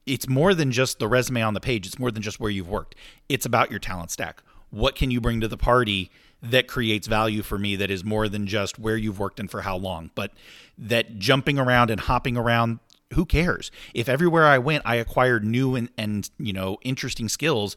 [0.06, 1.86] it's more than just the resume on the page.
[1.86, 2.96] It's more than just where you've worked.
[3.28, 4.42] It's about your talent stack.
[4.70, 8.30] What can you bring to the party that creates value for me that is more
[8.30, 10.12] than just where you've worked and for how long?
[10.16, 10.32] But
[10.78, 12.80] that jumping around and hopping around
[13.16, 13.72] who cares?
[13.94, 17.76] If everywhere i went i acquired new and, and you know interesting skills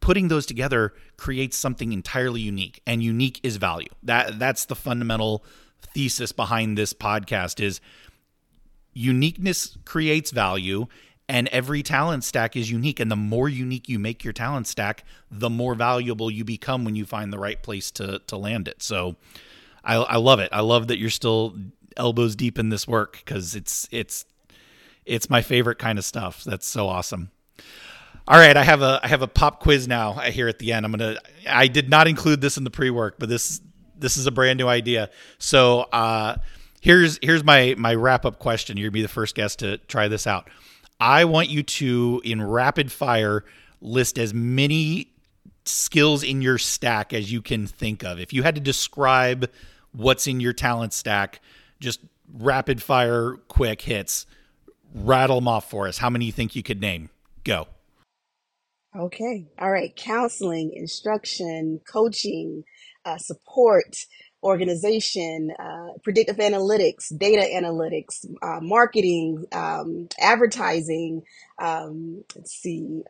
[0.00, 3.88] putting those together creates something entirely unique and unique is value.
[4.02, 5.44] That that's the fundamental
[5.80, 7.80] thesis behind this podcast is
[8.92, 10.86] uniqueness creates value
[11.28, 15.04] and every talent stack is unique and the more unique you make your talent stack
[15.30, 18.82] the more valuable you become when you find the right place to to land it.
[18.82, 19.16] So
[19.84, 20.50] i, I love it.
[20.52, 21.56] I love that you're still
[21.96, 24.24] elbows deep in this work because it's it's
[25.06, 26.44] it's my favorite kind of stuff.
[26.44, 27.30] That's so awesome.
[28.28, 30.84] All right, I have a I have a pop quiz now here at the end.
[30.84, 31.16] I'm gonna
[31.48, 33.60] I did not include this in the pre work, but this
[33.96, 35.10] this is a brand new idea.
[35.38, 36.36] So uh,
[36.80, 38.76] here's here's my my wrap up question.
[38.76, 40.50] You're gonna be the first guest to try this out.
[40.98, 43.44] I want you to in rapid fire
[43.80, 45.12] list as many
[45.64, 48.18] skills in your stack as you can think of.
[48.18, 49.50] If you had to describe
[49.92, 51.40] what's in your talent stack,
[51.78, 52.00] just
[52.32, 54.26] rapid fire quick hits
[54.96, 55.98] rattle them off for us.
[55.98, 57.10] How many you think you could name?
[57.44, 57.68] Go.
[58.96, 59.46] Okay.
[59.58, 59.94] All right.
[59.94, 62.64] Counseling, instruction, coaching,
[63.04, 63.96] uh, support,
[64.42, 71.22] organization, uh, predictive analytics, data analytics, uh, marketing, um, advertising.
[71.58, 73.02] Um, let's see.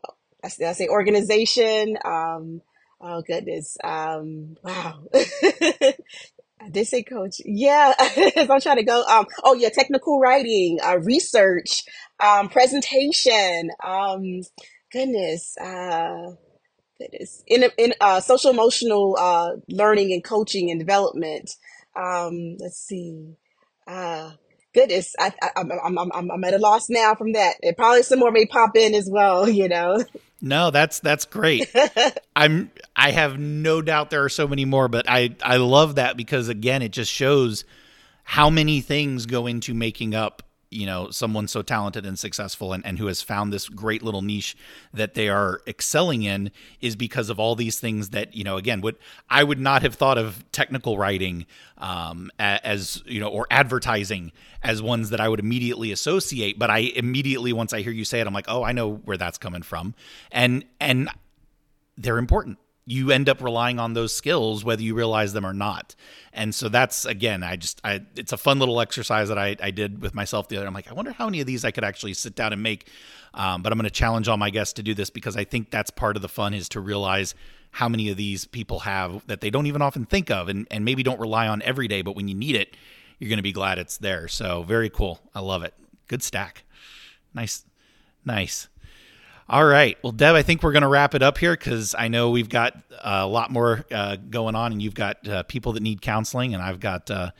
[0.43, 1.97] I say organization.
[2.03, 2.61] Um,
[2.99, 3.77] oh goodness.
[3.83, 4.99] Um, wow.
[6.61, 7.41] I did say coach.
[7.45, 9.03] Yeah, I'm trying to go.
[9.03, 11.83] Um, oh yeah, technical writing, uh, research,
[12.19, 13.69] um, presentation.
[13.83, 14.41] Um,
[14.91, 16.31] goodness, uh,
[16.99, 21.51] goodness, in in uh, social emotional uh, learning and coaching and development.
[21.95, 23.35] Um, let's see.
[23.87, 24.31] Uh,
[24.73, 27.55] goodness, I, I, I'm, I'm I'm I'm at a loss now from that.
[27.63, 29.47] And probably some more may pop in as well.
[29.57, 30.03] You know.
[30.39, 31.73] No, that's that's great.
[32.35, 36.15] I'm I have no doubt there are so many more, but I I love that
[36.15, 37.65] because again, it just shows
[38.23, 42.85] how many things go into making up you know someone so talented and successful and,
[42.85, 44.55] and who has found this great little niche
[44.93, 46.51] that they are excelling in
[46.81, 48.97] is because of all these things that you know again would
[49.29, 51.45] i would not have thought of technical writing
[51.77, 54.31] um, as you know or advertising
[54.63, 56.57] as ones that i would immediately associate.
[56.59, 59.17] But i immediately once i hear you say it i'm like oh i know where
[59.17, 59.93] that's coming from.
[60.31, 61.09] And and
[61.97, 62.57] they're important
[62.89, 65.93] you end up relying on those skills whether you realize them or not
[66.33, 69.69] and so that's again i just i it's a fun little exercise that i, I
[69.71, 71.83] did with myself the other i'm like i wonder how many of these i could
[71.83, 72.89] actually sit down and make
[73.33, 75.69] um, but i'm going to challenge all my guests to do this because i think
[75.69, 77.35] that's part of the fun is to realize
[77.71, 80.85] how many of these people have that they don't even often think of and, and
[80.85, 82.75] maybe don't rely on every day, but when you need it,
[83.19, 84.27] you're going to be glad it's there.
[84.27, 85.19] So very cool.
[85.33, 85.73] I love it.
[86.07, 86.63] Good stack.
[87.33, 87.65] Nice.
[88.25, 88.67] Nice.
[89.49, 89.97] All right.
[90.03, 92.49] Well, Deb, I think we're going to wrap it up here because I know we've
[92.49, 96.53] got a lot more uh, going on, and you've got uh, people that need counseling,
[96.53, 97.31] and I've got uh,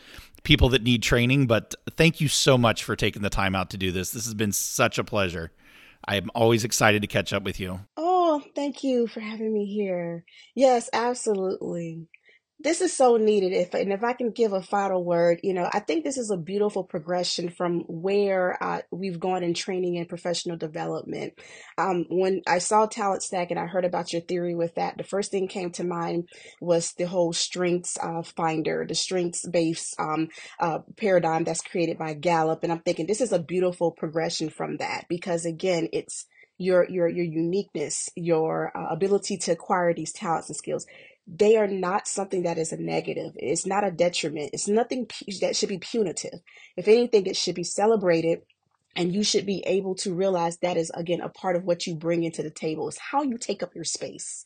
[0.44, 1.48] people that need training.
[1.48, 4.12] But thank you so much for taking the time out to do this.
[4.12, 5.52] This has been such a pleasure.
[6.08, 7.82] I'm always excited to catch up with you.
[7.98, 10.24] Oh, thank you for having me here.
[10.56, 12.08] Yes, absolutely.
[12.60, 13.54] This is so needed.
[13.54, 16.32] If and if I can give a final word, you know, I think this is
[16.32, 21.34] a beautiful progression from where uh, we've gone in training and professional development.
[21.78, 25.04] Um, when I saw Talent Stack and I heard about your theory with that, the
[25.04, 26.30] first thing came to mind
[26.60, 30.30] was the whole strengths uh, finder, the strengths based um,
[30.60, 34.78] uh, paradigm that's created by Gallup, and I'm thinking this is a beautiful progression from
[34.78, 36.26] that because again, it's
[36.58, 40.88] your your your uniqueness, your uh, ability to acquire these talents and skills
[41.28, 43.34] they are not something that is a negative.
[43.36, 44.52] It's not a detriment.
[44.54, 45.08] It's nothing
[45.42, 46.40] that should be punitive.
[46.78, 48.42] If anything, it should be celebrated.
[48.96, 51.96] And you should be able to realize that is, again, a part of what you
[51.96, 54.46] bring into the table is how you take up your space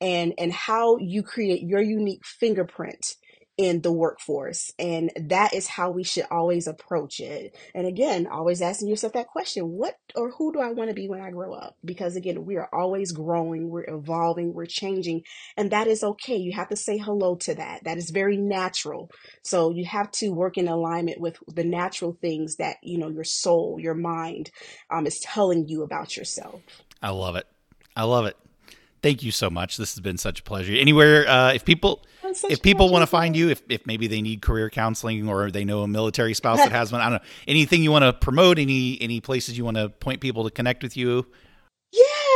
[0.00, 3.16] and, and how you create your unique fingerprint
[3.56, 4.72] in the workforce.
[4.78, 7.56] And that is how we should always approach it.
[7.74, 11.08] And again, always asking yourself that question what or who do I want to be
[11.08, 11.76] when I grow up?
[11.84, 15.22] Because again, we are always growing, we're evolving, we're changing,
[15.56, 16.36] and that is okay.
[16.36, 17.84] You have to say hello to that.
[17.84, 19.10] That is very natural.
[19.42, 23.24] So you have to work in alignment with the natural things that, you know, your
[23.24, 24.50] soul, your mind
[24.90, 26.60] um, is telling you about yourself.
[27.00, 27.46] I love it.
[27.96, 28.36] I love it.
[29.02, 29.76] Thank you so much.
[29.76, 30.72] This has been such a pleasure.
[30.72, 34.42] Anywhere, uh, if people if people want to find you, if, if maybe they need
[34.42, 37.28] career counseling or they know a military spouse that has one, I don't know.
[37.46, 38.58] Anything you want to promote?
[38.58, 41.26] Any any places you want to point people to connect with you?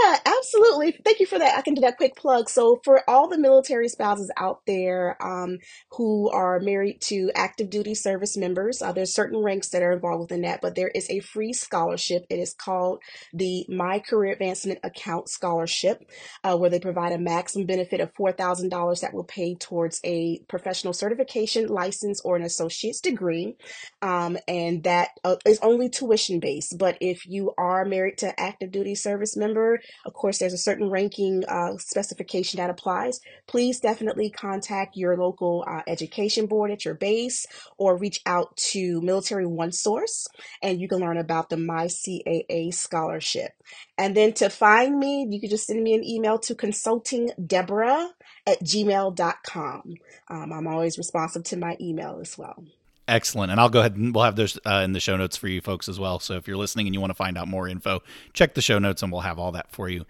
[0.08, 0.92] Yeah, absolutely.
[1.04, 1.56] Thank you for that.
[1.58, 2.48] I can do that quick plug.
[2.48, 5.58] So, for all the military spouses out there um,
[5.92, 10.22] who are married to active duty service members, uh, there's certain ranks that are involved
[10.22, 12.24] within that, but there is a free scholarship.
[12.30, 13.00] It is called
[13.34, 16.10] the My Career Advancement Account Scholarship,
[16.44, 20.94] uh, where they provide a maximum benefit of $4,000 that will pay towards a professional
[20.94, 23.56] certification, license, or an associate's degree.
[24.00, 26.78] Um, and that uh, is only tuition based.
[26.78, 30.90] But if you are married to active duty service member, of course, there's a certain
[30.90, 33.20] ranking uh, specification that applies.
[33.46, 37.46] Please definitely contact your local uh, education board at your base
[37.76, 40.26] or reach out to Military One Source
[40.62, 43.52] and you can learn about the My CAA scholarship.
[43.96, 48.08] And then to find me, you can just send me an email to consultingdeborah
[48.46, 49.94] at gmail.com.
[50.28, 52.64] Um, I'm always responsive to my email as well.
[53.08, 53.50] Excellent.
[53.50, 55.62] And I'll go ahead and we'll have those uh, in the show notes for you
[55.62, 56.20] folks as well.
[56.20, 58.02] So if you're listening and you want to find out more info,
[58.34, 60.04] check the show notes and we'll have all that for you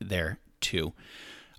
[0.00, 0.92] there too.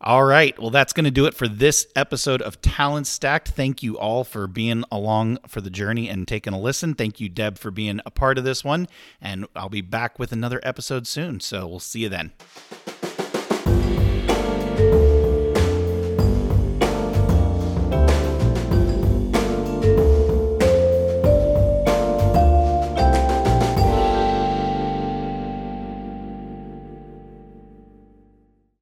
[0.02, 0.58] All right.
[0.60, 3.48] Well, that's going to do it for this episode of Talent Stacked.
[3.50, 6.94] Thank you all for being along for the journey and taking a listen.
[6.94, 8.88] Thank you, Deb, for being a part of this one.
[9.22, 11.40] And I'll be back with another episode soon.
[11.40, 12.34] So we'll see you then.